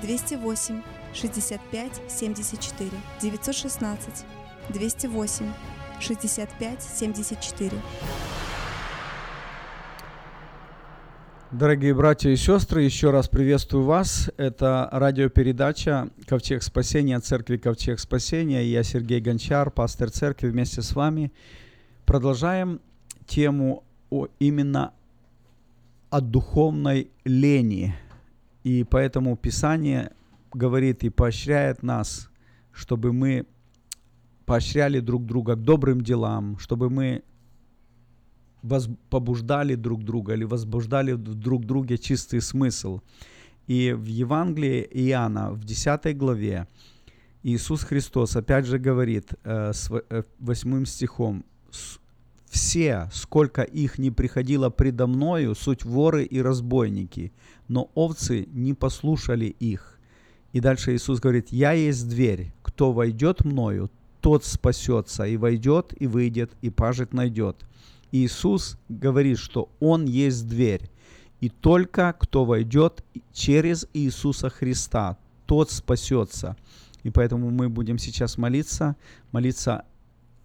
208 0.00 0.82
65 1.12 2.02
74 2.08 2.90
916 3.20 4.24
208 4.68 5.52
65 6.00 6.82
74. 6.82 7.82
Дорогие 11.52 11.92
братья 11.92 12.30
и 12.30 12.36
сестры, 12.36 12.80
еще 12.80 13.10
раз 13.10 13.28
приветствую 13.28 13.84
вас. 13.84 14.30
Это 14.38 14.88
радиопередача 14.90 16.08
«Ковчег 16.26 16.62
спасения» 16.62 17.20
Церкви 17.20 17.58
«Ковчег 17.58 18.00
спасения». 18.00 18.64
Я 18.64 18.82
Сергей 18.82 19.20
Гончар, 19.20 19.70
пастор 19.70 20.10
церкви, 20.10 20.48
вместе 20.48 20.80
с 20.80 20.94
вами. 20.94 21.30
Продолжаем 22.06 22.80
тему 23.26 23.84
о, 24.08 24.28
именно 24.38 24.94
о 26.08 26.22
духовной 26.22 27.10
лени. 27.26 27.94
И 28.64 28.84
поэтому 28.84 29.36
Писание 29.36 30.12
говорит 30.54 31.04
и 31.04 31.10
поощряет 31.10 31.82
нас, 31.82 32.30
чтобы 32.72 33.12
мы 33.12 33.44
поощряли 34.46 35.00
друг 35.00 35.26
друга 35.26 35.54
к 35.56 35.62
добрым 35.62 36.00
делам, 36.00 36.58
чтобы 36.58 36.88
мы 36.88 37.22
воз, 38.62 38.88
побуждали 39.10 39.74
друг 39.74 40.04
друга 40.04 40.34
или 40.34 40.44
возбуждали 40.44 41.14
друг 41.14 41.66
друге 41.66 41.98
чистый 41.98 42.40
смысл. 42.40 43.00
И 43.66 43.92
в 43.92 44.06
Евангелии 44.06 44.88
Иоанна, 44.90 45.52
в 45.52 45.64
10 45.64 46.16
главе, 46.16 46.66
Иисус 47.42 47.82
Христос 47.82 48.36
опять 48.36 48.66
же 48.66 48.78
говорит 48.78 49.34
э, 49.44 49.72
с 49.72 49.90
э, 49.90 50.22
8 50.38 50.84
стихом, 50.84 51.44
«Все, 52.48 53.08
сколько 53.12 53.62
их 53.62 53.98
не 53.98 54.10
приходило 54.10 54.68
предо 54.68 55.06
мною, 55.06 55.54
суть 55.54 55.84
воры 55.84 56.24
и 56.24 56.42
разбойники, 56.42 57.32
но 57.68 57.90
овцы 57.94 58.46
не 58.52 58.74
послушали 58.74 59.46
их». 59.46 59.98
И 60.52 60.60
дальше 60.60 60.94
Иисус 60.94 61.18
говорит, 61.20 61.50
«Я 61.50 61.72
есть 61.72 62.08
дверь, 62.08 62.52
кто 62.62 62.92
войдет 62.92 63.44
мною, 63.44 63.90
тот 64.20 64.44
спасется, 64.44 65.26
и 65.26 65.36
войдет, 65.36 65.94
и 65.98 66.06
выйдет, 66.06 66.52
и 66.60 66.70
пажит 66.70 67.12
найдет». 67.12 67.64
Иисус 68.12 68.76
говорит, 68.90 69.38
что 69.38 69.70
Он 69.80 70.04
есть 70.04 70.46
дверь. 70.46 70.90
И 71.40 71.48
только 71.48 72.14
кто 72.18 72.44
войдет 72.44 73.04
через 73.32 73.88
Иисуса 73.94 74.48
Христа, 74.48 75.18
тот 75.46 75.70
спасется. 75.70 76.56
И 77.02 77.10
поэтому 77.10 77.50
мы 77.50 77.68
будем 77.68 77.98
сейчас 77.98 78.38
молиться, 78.38 78.96
молиться 79.32 79.84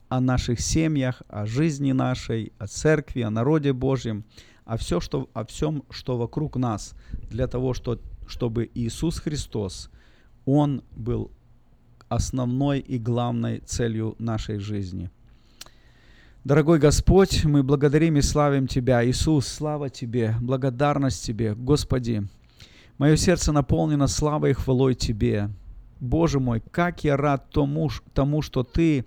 о 0.09 0.21
наших 0.21 0.59
семьях, 0.59 1.21
о 1.27 1.45
жизни 1.45 1.91
нашей, 1.91 2.51
о 2.57 2.65
церкви, 2.65 3.21
о 3.21 3.29
народе 3.29 3.73
Божьем, 3.73 4.23
о, 4.65 4.77
все, 4.77 4.99
что, 4.99 5.29
о 5.33 5.45
всем, 5.45 5.83
что 5.91 6.17
вокруг 6.17 6.55
нас, 6.55 6.95
для 7.29 7.47
того, 7.47 7.73
что, 7.73 7.99
чтобы 8.27 8.71
Иисус 8.73 9.19
Христос, 9.19 9.91
Он 10.45 10.81
был 10.95 11.31
основной 12.07 12.79
и 12.79 12.97
главной 12.97 13.59
целью 13.59 14.15
нашей 14.17 14.57
жизни– 14.57 15.11
Дорогой 16.47 16.79
Господь, 16.79 17.43
мы 17.43 17.61
благодарим 17.61 18.15
и 18.15 18.21
славим 18.21 18.67
Тебя. 18.67 19.05
Иисус, 19.05 19.45
слава 19.45 19.89
Тебе, 19.89 20.33
благодарность 20.39 21.25
Тебе. 21.25 21.53
Господи, 21.53 22.25
мое 22.97 23.17
сердце 23.17 23.51
наполнено 23.51 24.07
славой 24.07 24.51
и 24.51 24.53
хвалой 24.53 24.95
Тебе. 24.95 25.49
Боже 25.99 26.39
мой, 26.39 26.63
как 26.71 27.03
я 27.03 27.17
рад 27.17 27.49
тому, 27.49 27.89
тому, 28.13 28.41
что 28.41 28.63
Ты 28.63 29.03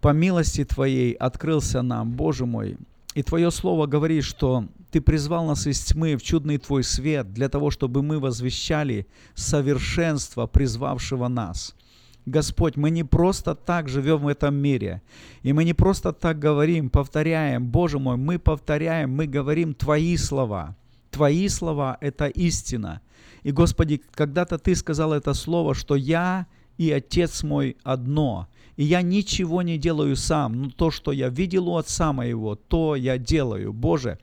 по 0.00 0.12
милости 0.12 0.64
Твоей 0.64 1.12
открылся 1.12 1.80
нам, 1.80 2.10
Боже 2.10 2.44
мой. 2.44 2.76
И 3.14 3.22
Твое 3.22 3.52
Слово 3.52 3.86
говорит, 3.86 4.24
что 4.24 4.66
Ты 4.90 5.00
призвал 5.00 5.46
нас 5.46 5.68
из 5.68 5.78
тьмы 5.78 6.16
в 6.16 6.24
чудный 6.24 6.58
Твой 6.58 6.82
свет 6.82 7.32
для 7.32 7.48
того, 7.48 7.70
чтобы 7.70 8.02
мы 8.02 8.18
возвещали 8.18 9.06
совершенство 9.36 10.48
призвавшего 10.48 11.28
нас– 11.28 11.76
Господь, 12.26 12.76
мы 12.76 12.90
не 12.90 13.04
просто 13.04 13.54
так 13.54 13.88
живем 13.88 14.18
в 14.18 14.28
этом 14.28 14.54
мире. 14.54 15.02
И 15.42 15.52
мы 15.52 15.64
не 15.64 15.74
просто 15.74 16.12
так 16.12 16.38
говорим, 16.38 16.88
повторяем. 16.88 17.66
Боже 17.66 17.98
мой, 17.98 18.16
мы 18.16 18.38
повторяем, 18.38 19.10
мы 19.10 19.26
говорим 19.26 19.74
Твои 19.74 20.16
слова. 20.16 20.74
Твои 21.10 21.48
слова– 21.48 21.98
это 22.00 22.26
истина. 22.26 23.00
И, 23.42 23.52
Господи, 23.52 24.02
когда-то 24.12 24.58
Ты 24.58 24.74
сказал 24.74 25.12
это 25.12 25.34
слово, 25.34 25.74
что 25.74 25.96
я 25.96 26.46
и 26.78 26.90
Отец 26.90 27.42
мой 27.42 27.76
одно. 27.82 28.48
И 28.76 28.84
я 28.84 29.02
ничего 29.02 29.62
не 29.62 29.78
делаю 29.78 30.16
сам, 30.16 30.62
но 30.62 30.70
то, 30.70 30.90
что 30.90 31.12
я 31.12 31.28
видел 31.28 31.68
у 31.68 31.76
Отца 31.76 32.12
моего, 32.12 32.56
то 32.56 32.96
я 32.96 33.18
делаю. 33.18 33.72
Боже, 33.72 34.18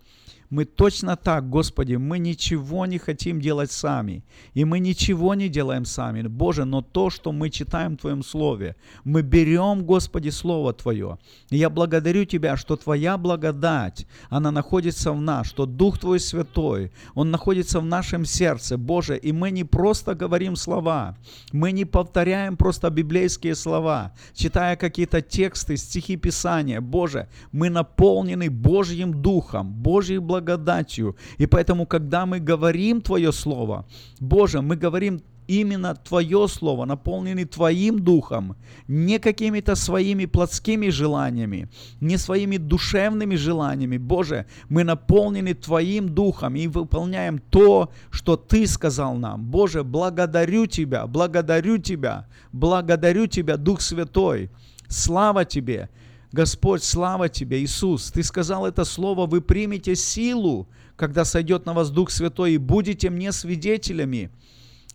мы 0.52 0.66
точно 0.66 1.16
так, 1.16 1.50
Господи, 1.50 1.96
мы 1.96 2.20
ничего 2.20 2.86
не 2.86 2.98
хотим 2.98 3.40
делать 3.40 3.72
сами. 3.72 4.24
И 4.54 4.66
мы 4.66 4.80
ничего 4.80 5.34
не 5.34 5.48
делаем 5.48 5.86
сами. 5.86 6.28
Боже, 6.28 6.66
но 6.66 6.82
то, 6.82 7.10
что 7.10 7.32
мы 7.32 7.50
читаем 7.50 7.94
в 7.94 8.02
Твоем 8.02 8.22
Слове, 8.22 8.76
мы 9.06 9.22
берем, 9.22 9.86
Господи, 9.86 10.28
Слово 10.30 10.74
Твое. 10.74 11.18
И 11.50 11.58
я 11.58 11.70
благодарю 11.70 12.26
Тебя, 12.26 12.58
что 12.58 12.76
Твоя 12.76 13.18
благодать, 13.18 14.06
она 14.30 14.52
находится 14.52 15.14
в 15.14 15.22
нас, 15.22 15.48
что 15.48 15.66
Дух 15.66 16.00
Твой 16.00 16.20
Святой, 16.20 16.92
Он 17.16 17.32
находится 17.32 17.80
в 17.80 17.86
нашем 17.86 18.26
сердце, 18.26 18.78
Боже, 18.78 19.18
и 19.18 19.32
мы 19.32 19.52
не 19.52 19.64
просто 19.64 20.16
говорим 20.16 20.58
слова, 20.58 21.18
мы 21.54 21.72
не 21.72 21.86
повторяем 21.86 22.58
просто 22.58 22.90
библейские 22.90 23.56
слова, 23.56 24.12
читая 24.34 24.76
какие-то 24.76 25.22
тексты, 25.22 25.78
стихи 25.78 26.18
Писания. 26.18 26.82
Боже, 26.82 27.30
мы 27.54 27.70
наполнены 27.70 28.50
Божьим 28.50 29.22
Духом, 29.22 29.72
Божьей 29.72 30.18
благодатью, 30.18 30.41
благодатью. 30.42 31.16
И 31.40 31.46
поэтому, 31.46 31.86
когда 31.86 32.26
мы 32.26 32.40
говорим 32.40 33.02
Твое 33.02 33.32
Слово, 33.32 33.86
Боже, 34.20 34.62
мы 34.62 34.76
говорим 34.76 35.22
именно 35.48 35.96
Твое 35.96 36.48
Слово, 36.48 36.86
наполненный 36.86 37.46
Твоим 37.46 38.00
Духом, 38.00 38.56
не 38.88 39.20
какими-то 39.20 39.76
своими 39.76 40.26
плотскими 40.26 40.90
желаниями, 40.90 41.68
не 42.02 42.18
своими 42.18 42.58
душевными 42.58 43.36
желаниями. 43.36 43.98
Боже, 43.98 44.46
мы 44.70 44.84
наполнены 44.84 45.54
Твоим 45.54 46.10
Духом 46.10 46.56
и 46.56 46.68
выполняем 46.68 47.40
то, 47.50 47.90
что 48.12 48.38
Ты 48.38 48.68
сказал 48.68 49.16
нам. 49.16 49.44
Боже, 49.44 49.84
благодарю 49.84 50.68
Тебя, 50.68 51.08
благодарю 51.08 51.78
Тебя, 51.78 52.26
благодарю 52.54 53.28
Тебя, 53.28 53.58
Дух 53.58 53.82
Святой. 53.82 54.50
Слава 54.88 55.46
Тебе! 55.46 55.90
Господь, 56.32 56.84
слава 56.84 57.28
Тебе, 57.28 57.62
Иисус, 57.62 58.12
Ты 58.12 58.24
сказал 58.24 58.66
это 58.66 58.86
слово, 58.86 59.26
вы 59.28 59.42
примете 59.42 59.96
силу, 59.96 60.68
когда 60.96 61.26
сойдет 61.26 61.66
на 61.66 61.74
вас 61.74 61.92
Дух 61.92 62.10
Святой, 62.10 62.54
и 62.54 62.58
будете 62.58 63.10
мне 63.10 63.32
свидетелями. 63.32 64.32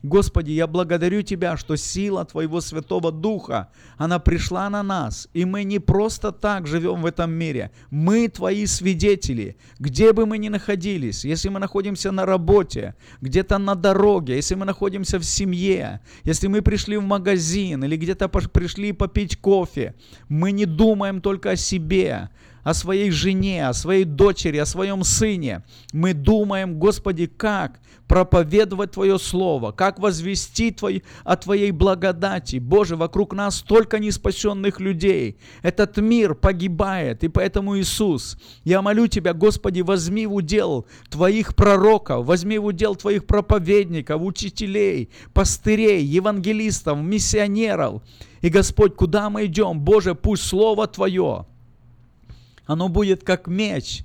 Господи, 0.06 0.52
я 0.52 0.68
благодарю 0.68 1.22
Тебя, 1.22 1.56
что 1.56 1.74
сила 1.76 2.24
Твоего 2.24 2.60
Святого 2.60 3.10
Духа, 3.10 3.70
она 3.98 4.20
пришла 4.20 4.70
на 4.70 4.84
нас, 4.84 5.28
и 5.34 5.44
мы 5.44 5.64
не 5.64 5.80
просто 5.80 6.30
так 6.30 6.68
живем 6.68 7.02
в 7.02 7.06
этом 7.06 7.32
мире. 7.32 7.72
Мы 7.90 8.28
Твои 8.28 8.66
свидетели, 8.66 9.56
где 9.80 10.12
бы 10.12 10.24
мы 10.24 10.38
ни 10.38 10.48
находились, 10.48 11.24
если 11.24 11.48
мы 11.48 11.58
находимся 11.58 12.12
на 12.12 12.24
работе, 12.24 12.94
где-то 13.20 13.58
на 13.58 13.74
дороге, 13.74 14.36
если 14.36 14.54
мы 14.54 14.64
находимся 14.64 15.18
в 15.18 15.24
семье, 15.24 16.00
если 16.22 16.46
мы 16.46 16.62
пришли 16.62 16.96
в 16.96 17.02
магазин 17.02 17.82
или 17.82 17.96
где-то 17.96 18.28
пришли 18.28 18.92
попить 18.92 19.36
кофе, 19.36 19.96
мы 20.28 20.52
не 20.52 20.66
думаем 20.66 21.20
только 21.20 21.50
о 21.50 21.56
себе, 21.56 22.30
о 22.66 22.74
своей 22.74 23.12
жене, 23.12 23.68
о 23.68 23.72
своей 23.72 24.02
дочери, 24.02 24.56
о 24.56 24.66
своем 24.66 25.04
сыне. 25.04 25.62
Мы 25.92 26.14
думаем, 26.14 26.80
Господи, 26.80 27.26
как 27.26 27.78
проповедовать 28.08 28.90
Твое 28.90 29.20
Слово, 29.20 29.70
как 29.70 30.00
возвести 30.00 30.72
твой, 30.72 31.04
о 31.22 31.36
Твоей 31.36 31.70
благодати. 31.70 32.56
Боже, 32.56 32.96
вокруг 32.96 33.34
нас 33.34 33.58
столько 33.58 34.00
неспасенных 34.00 34.80
людей. 34.80 35.38
Этот 35.62 35.96
мир 35.98 36.34
погибает, 36.34 37.22
и 37.22 37.28
поэтому, 37.28 37.78
Иисус, 37.78 38.36
я 38.64 38.82
молю 38.82 39.06
Тебя, 39.06 39.32
Господи, 39.32 39.82
возьми 39.82 40.26
в 40.26 40.34
удел 40.34 40.86
Твоих 41.08 41.54
пророков, 41.54 42.26
возьми 42.26 42.58
в 42.58 42.64
удел 42.64 42.96
Твоих 42.96 43.28
проповедников, 43.28 44.20
учителей, 44.22 45.10
пастырей, 45.32 46.02
евангелистов, 46.04 46.98
миссионеров. 46.98 48.02
И, 48.40 48.48
Господь, 48.48 48.96
куда 48.96 49.30
мы 49.30 49.44
идем? 49.44 49.78
Боже, 49.78 50.16
пусть 50.16 50.42
Слово 50.42 50.88
Твое, 50.88 51.46
оно 52.66 52.88
будет 52.88 53.24
как 53.24 53.46
меч, 53.46 54.04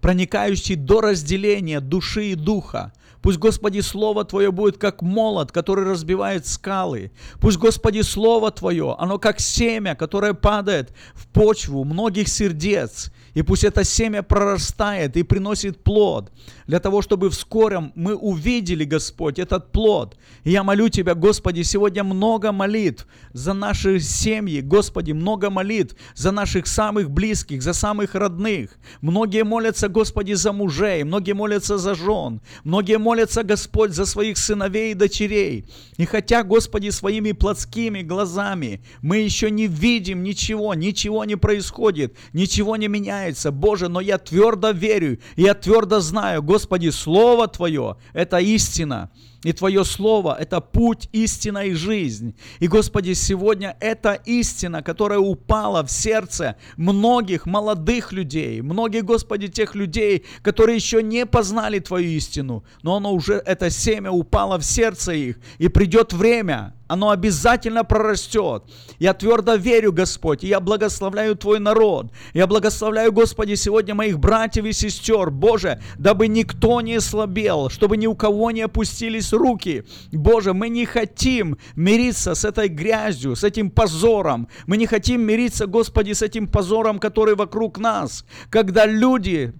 проникающий 0.00 0.76
до 0.76 1.00
разделения 1.00 1.80
души 1.80 2.32
и 2.32 2.34
духа. 2.34 2.92
Пусть, 3.22 3.38
Господи, 3.38 3.80
Слово 3.80 4.24
Твое 4.24 4.52
будет 4.52 4.78
как 4.78 5.02
молот, 5.02 5.52
который 5.52 5.84
разбивает 5.84 6.46
скалы. 6.46 7.12
Пусть, 7.40 7.58
Господи, 7.58 8.02
Слово 8.02 8.50
Твое, 8.50 8.94
оно 8.98 9.18
как 9.18 9.40
семя, 9.40 9.94
которое 9.94 10.34
падает 10.34 10.92
в 11.14 11.26
почву 11.28 11.84
многих 11.84 12.28
сердец 12.28 13.10
и 13.36 13.42
пусть 13.42 13.64
это 13.64 13.84
семя 13.84 14.22
прорастает 14.22 15.14
и 15.18 15.22
приносит 15.22 15.84
плод, 15.84 16.32
для 16.66 16.80
того, 16.80 17.02
чтобы 17.02 17.28
вскоре 17.28 17.92
мы 17.94 18.16
увидели, 18.16 18.84
Господь, 18.84 19.38
этот 19.38 19.72
плод. 19.72 20.16
И 20.44 20.52
я 20.52 20.62
молю 20.62 20.88
Тебя, 20.88 21.14
Господи, 21.14 21.60
сегодня 21.60 22.02
много 22.02 22.50
молитв 22.50 23.06
за 23.34 23.52
наши 23.52 24.00
семьи, 24.00 24.62
Господи, 24.62 25.12
много 25.12 25.50
молитв 25.50 25.96
за 26.14 26.32
наших 26.32 26.66
самых 26.66 27.10
близких, 27.10 27.62
за 27.62 27.74
самых 27.74 28.14
родных. 28.14 28.78
Многие 29.02 29.44
молятся, 29.44 29.88
Господи, 29.88 30.32
за 30.32 30.52
мужей, 30.52 31.04
многие 31.04 31.34
молятся 31.34 31.76
за 31.76 31.94
жен, 31.94 32.40
многие 32.64 32.96
молятся, 33.06 33.44
Господь, 33.44 33.92
за 33.92 34.04
своих 34.04 34.36
сыновей 34.36 34.90
и 34.90 34.94
дочерей. 34.94 35.64
И 35.96 36.04
хотя, 36.06 36.42
Господи, 36.42 36.90
своими 36.90 37.30
плотскими 37.30 38.02
глазами 38.02 38.80
мы 39.00 39.18
еще 39.18 39.48
не 39.48 39.68
видим 39.68 40.24
ничего, 40.24 40.74
ничего 40.74 41.24
не 41.24 41.36
происходит, 41.36 42.16
ничего 42.32 42.74
не 42.74 42.88
меняется, 42.88 43.52
Боже, 43.52 43.88
но 43.88 44.00
я 44.00 44.18
твердо 44.18 44.70
верю, 44.72 45.20
я 45.36 45.54
твердо 45.54 46.00
знаю, 46.00 46.42
Господи, 46.42 46.88
Слово 46.88 47.46
Твое– 47.46 47.96
это 48.12 48.38
истина. 48.38 49.08
И 49.46 49.52
Твое 49.52 49.84
Слово– 49.84 50.36
это 50.40 50.60
путь, 50.60 51.08
истина 51.12 51.58
и 51.58 51.72
жизнь. 51.72 52.34
И, 52.58 52.66
Господи, 52.66 53.12
сегодня 53.12 53.76
эта 53.78 54.14
истина, 54.14 54.82
которая 54.82 55.20
упала 55.20 55.84
в 55.84 55.88
сердце 55.88 56.56
многих 56.76 57.46
молодых 57.46 58.10
людей, 58.10 58.60
многих, 58.60 59.04
Господи, 59.04 59.46
тех 59.46 59.76
людей, 59.76 60.24
которые 60.42 60.74
еще 60.74 61.00
не 61.00 61.26
познали 61.26 61.78
Твою 61.78 62.08
истину, 62.08 62.64
но 62.82 62.96
оно 62.96 63.12
уже, 63.14 63.34
это 63.34 63.70
семя 63.70 64.10
упало 64.10 64.58
в 64.58 64.64
сердце 64.64 65.12
их, 65.12 65.38
и 65.58 65.68
придет 65.68 66.12
время, 66.12 66.74
оно 66.88 67.10
обязательно 67.10 67.84
прорастет. 67.84 68.64
Я 68.98 69.14
твердо 69.14 69.54
верю, 69.54 69.92
Господь, 69.92 70.44
и 70.44 70.48
я 70.48 70.60
благословляю 70.60 71.36
Твой 71.36 71.58
народ. 71.58 72.12
Я 72.32 72.46
благословляю, 72.46 73.12
Господи, 73.12 73.54
сегодня 73.54 73.94
моих 73.94 74.18
братьев 74.18 74.64
и 74.64 74.72
сестер, 74.72 75.30
Боже, 75.30 75.80
дабы 75.98 76.28
никто 76.28 76.80
не 76.80 77.00
слабел, 77.00 77.70
чтобы 77.70 77.96
ни 77.96 78.06
у 78.06 78.14
кого 78.14 78.50
не 78.50 78.62
опустились 78.62 79.32
руки. 79.32 79.84
Боже, 80.12 80.52
мы 80.52 80.68
не 80.68 80.86
хотим 80.86 81.58
мириться 81.74 82.34
с 82.34 82.44
этой 82.44 82.68
грязью, 82.68 83.36
с 83.36 83.44
этим 83.44 83.70
позором. 83.70 84.48
Мы 84.66 84.76
не 84.76 84.86
хотим 84.86 85.22
мириться, 85.22 85.66
Господи, 85.66 86.12
с 86.12 86.22
этим 86.22 86.46
позором, 86.46 86.98
который 86.98 87.34
вокруг 87.34 87.78
нас. 87.78 88.24
Когда 88.50 88.86
люди 88.86 89.52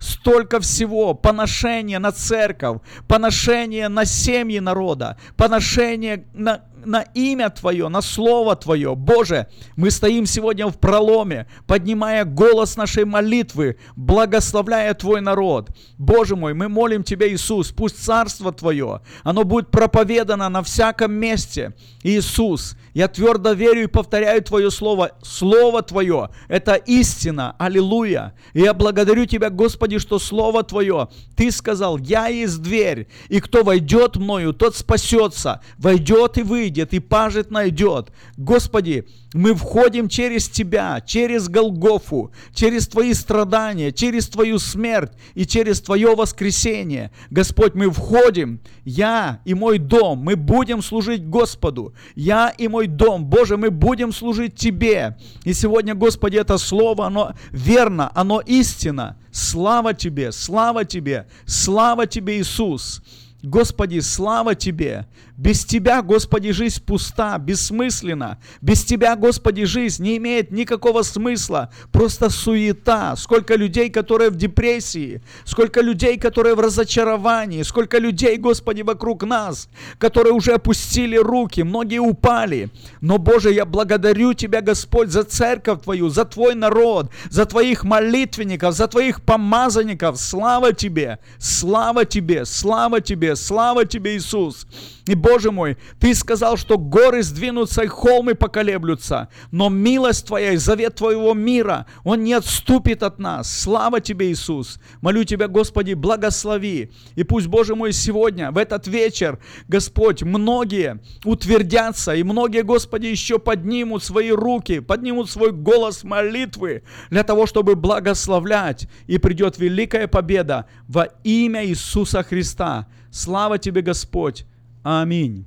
Столько 0.00 0.60
всего, 0.60 1.14
поношение 1.14 1.98
на 1.98 2.12
церковь, 2.12 2.80
поношение 3.08 3.88
на 3.88 4.04
семьи 4.04 4.60
народа, 4.60 5.18
поношение 5.36 6.24
на, 6.34 6.62
на 6.88 7.02
имя 7.02 7.50
Твое, 7.50 7.88
на 7.88 8.02
Слово 8.02 8.56
Твое. 8.56 8.96
Боже, 8.96 9.46
мы 9.76 9.90
стоим 9.90 10.26
сегодня 10.26 10.66
в 10.66 10.78
проломе, 10.78 11.46
поднимая 11.66 12.24
голос 12.24 12.76
нашей 12.76 13.04
молитвы, 13.04 13.78
благословляя 13.94 14.94
Твой 14.94 15.20
народ. 15.20 15.70
Боже 15.98 16.34
мой, 16.34 16.54
мы 16.54 16.68
молим 16.68 17.04
Тебя, 17.04 17.28
Иисус, 17.28 17.70
пусть 17.70 18.02
Царство 18.02 18.52
Твое, 18.52 19.02
оно 19.22 19.44
будет 19.44 19.70
проповедано 19.70 20.48
на 20.48 20.62
всяком 20.62 21.12
месте. 21.12 21.74
Иисус, 22.02 22.76
я 22.94 23.06
твердо 23.06 23.52
верю 23.52 23.84
и 23.84 23.86
повторяю 23.86 24.42
Твое 24.42 24.70
Слово. 24.70 25.12
Слово 25.22 25.82
Твое– 25.82 26.30
это 26.48 26.74
истина. 26.74 27.54
Аллилуйя. 27.58 28.34
И 28.54 28.60
я 28.60 28.74
благодарю 28.74 29.26
Тебя, 29.26 29.50
Господи, 29.50 29.98
что 29.98 30.18
Слово 30.18 30.62
Твое, 30.62 31.08
Ты 31.36 31.52
сказал, 31.52 31.98
я 31.98 32.28
есть 32.28 32.62
дверь, 32.62 33.08
и 33.28 33.40
кто 33.40 33.62
войдет 33.62 34.16
мною, 34.16 34.52
тот 34.52 34.74
спасется. 34.74 35.60
Войдет 35.76 36.38
и 36.38 36.42
выйдет, 36.42 36.77
и 36.92 37.00
пажит 37.00 37.50
найдет. 37.50 38.12
Господи, 38.36 39.06
мы 39.34 39.54
входим 39.54 40.08
через 40.08 40.48
Тебя, 40.48 41.00
через 41.04 41.48
Голгофу, 41.48 42.32
через 42.54 42.88
Твои 42.88 43.12
страдания, 43.14 43.92
через 43.92 44.28
Твою 44.28 44.58
смерть 44.58 45.12
и 45.34 45.44
через 45.46 45.80
Твое 45.80 46.14
воскресение. 46.14 47.10
Господь, 47.30 47.74
мы 47.74 47.90
входим, 47.90 48.60
я 48.84 49.40
и 49.44 49.54
мой 49.54 49.78
дом, 49.78 50.18
мы 50.18 50.36
будем 50.36 50.82
служить 50.82 51.26
Господу. 51.26 51.94
Я 52.14 52.48
и 52.48 52.68
мой 52.68 52.86
дом, 52.86 53.26
Боже, 53.26 53.56
мы 53.56 53.70
будем 53.70 54.12
служить 54.12 54.54
Тебе. 54.54 55.16
И 55.44 55.52
сегодня, 55.52 55.94
Господи, 55.94 56.36
это 56.36 56.58
слово, 56.58 57.06
оно 57.06 57.34
верно, 57.50 58.10
оно 58.14 58.40
истина. 58.40 59.18
Слава 59.30 59.94
Тебе, 59.94 60.32
слава 60.32 60.84
Тебе, 60.84 61.26
слава 61.46 62.06
Тебе, 62.06 62.38
Иисус. 62.40 63.02
Господи, 63.42 64.00
слава 64.00 64.56
Тебе! 64.56 65.06
Без 65.36 65.64
Тебя, 65.64 66.02
Господи, 66.02 66.50
жизнь 66.50 66.82
пуста, 66.84 67.38
бессмысленна. 67.38 68.38
Без 68.60 68.82
Тебя, 68.82 69.14
Господи, 69.14 69.64
жизнь 69.64 70.02
не 70.02 70.16
имеет 70.16 70.50
никакого 70.50 71.02
смысла. 71.02 71.70
Просто 71.92 72.30
суета. 72.30 73.14
Сколько 73.14 73.54
людей, 73.54 73.90
которые 73.90 74.30
в 74.30 74.36
депрессии. 74.36 75.22
Сколько 75.44 75.80
людей, 75.80 76.18
которые 76.18 76.56
в 76.56 76.60
разочаровании. 76.60 77.62
Сколько 77.62 77.98
людей, 77.98 78.36
Господи, 78.36 78.82
вокруг 78.82 79.22
нас, 79.22 79.68
которые 79.98 80.32
уже 80.32 80.54
опустили 80.54 81.16
руки. 81.16 81.62
Многие 81.62 82.00
упали. 82.00 82.70
Но, 83.00 83.18
Боже, 83.18 83.52
я 83.52 83.64
благодарю 83.64 84.34
Тебя, 84.34 84.60
Господь, 84.60 85.10
за 85.10 85.22
церковь 85.22 85.82
Твою, 85.82 86.08
за 86.08 86.24
Твой 86.24 86.56
народ, 86.56 87.12
за 87.30 87.46
Твоих 87.46 87.84
молитвенников, 87.84 88.74
за 88.74 88.88
Твоих 88.88 89.22
помазанников. 89.22 90.18
Слава 90.18 90.72
Тебе! 90.72 91.20
Слава 91.38 92.04
Тебе! 92.04 92.44
Слава 92.44 93.00
Тебе! 93.28 93.36
Слава 93.36 93.84
Тебе, 93.84 94.16
Иисус! 94.16 94.66
И, 95.06 95.14
Боже 95.14 95.50
мой, 95.50 95.76
Ты 95.98 96.14
сказал, 96.14 96.56
что 96.56 96.78
горы 96.78 97.22
сдвинутся 97.22 97.82
и 97.82 97.86
холмы 97.86 98.34
поколеблются, 98.34 99.28
но 99.50 99.68
милость 99.68 100.26
Твоя 100.26 100.52
и 100.52 100.56
завет 100.56 100.96
Твоего 100.96 101.34
мира, 101.34 101.86
он 102.04 102.24
не 102.24 102.34
отступит 102.34 103.02
от 103.02 103.18
нас. 103.18 103.50
Слава 103.50 104.00
Тебе, 104.00 104.30
Иисус! 104.30 104.78
Молю 105.00 105.24
Тебя, 105.24 105.48
Господи, 105.48 105.94
благослови. 105.94 106.90
И 107.16 107.24
пусть, 107.24 107.46
Боже 107.46 107.74
мой, 107.74 107.92
сегодня, 107.92 108.50
в 108.50 108.58
этот 108.58 108.86
вечер, 108.86 109.38
Господь, 109.66 110.22
многие 110.22 111.00
утвердятся, 111.24 112.14
и 112.14 112.22
многие, 112.22 112.62
Господи, 112.62 113.06
еще 113.06 113.38
поднимут 113.38 114.02
свои 114.02 114.30
руки, 114.30 114.80
поднимут 114.80 115.30
свой 115.30 115.52
голос 115.52 116.04
молитвы 116.04 116.82
для 117.10 117.22
того, 117.22 117.46
чтобы 117.46 117.74
благословлять. 117.74 118.88
И 119.06 119.18
придет 119.18 119.58
великая 119.58 120.06
победа 120.06 120.66
во 120.86 121.08
имя 121.24 121.64
Иисуса 121.66 122.22
Христа. 122.22 122.86
Слава 123.10 123.58
Тебе, 123.58 123.80
Господь! 123.80 124.44
Аминь. 124.82 125.46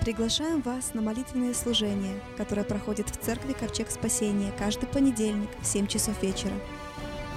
Приглашаем 0.00 0.62
вас 0.62 0.94
на 0.94 1.02
молитвенное 1.02 1.52
служение, 1.52 2.20
которое 2.36 2.64
проходит 2.64 3.10
в 3.10 3.16
церкви 3.16 3.52
Ковчег 3.52 3.90
Спасения 3.90 4.52
каждый 4.58 4.86
понедельник 4.86 5.50
в 5.60 5.66
7 5.66 5.86
часов 5.86 6.22
вечера. 6.22 6.54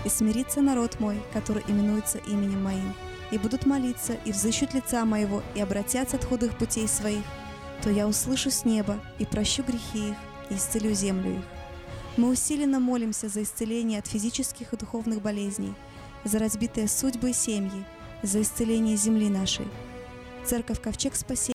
«И 0.05 0.09
смирится 0.09 0.61
народ 0.61 0.99
мой, 0.99 1.21
который 1.33 1.63
именуется 1.67 2.17
именем 2.19 2.63
моим, 2.63 2.93
и 3.29 3.37
будут 3.37 3.65
молиться, 3.65 4.13
и 4.25 4.31
взыщут 4.31 4.73
лица 4.73 5.03
моего, 5.03 5.43
и 5.53 5.59
обратятся 5.59 6.15
от 6.15 6.23
худых 6.23 6.57
путей 6.57 6.87
своих, 6.87 7.23
то 7.83 7.89
я 7.89 8.07
услышу 8.07 8.49
с 8.51 8.63
неба 8.63 8.99
и 9.19 9.25
прощу 9.25 9.63
грехи 9.63 10.09
их, 10.09 10.15
и 10.49 10.55
исцелю 10.55 10.93
землю 10.93 11.39
их». 11.39 11.60
Мы 12.17 12.29
усиленно 12.29 12.79
молимся 12.79 13.29
за 13.29 13.43
исцеление 13.43 13.99
от 13.99 14.07
физических 14.07 14.73
и 14.73 14.77
духовных 14.77 15.21
болезней, 15.21 15.73
за 16.25 16.39
разбитые 16.39 16.87
судьбы 16.89 17.29
и 17.29 17.33
семьи, 17.33 17.85
за 18.21 18.41
исцеление 18.41 18.97
земли 18.97 19.29
нашей. 19.29 19.67
Церковь 20.45 20.81
Ковчег 20.81 21.15
Спасения 21.15 21.41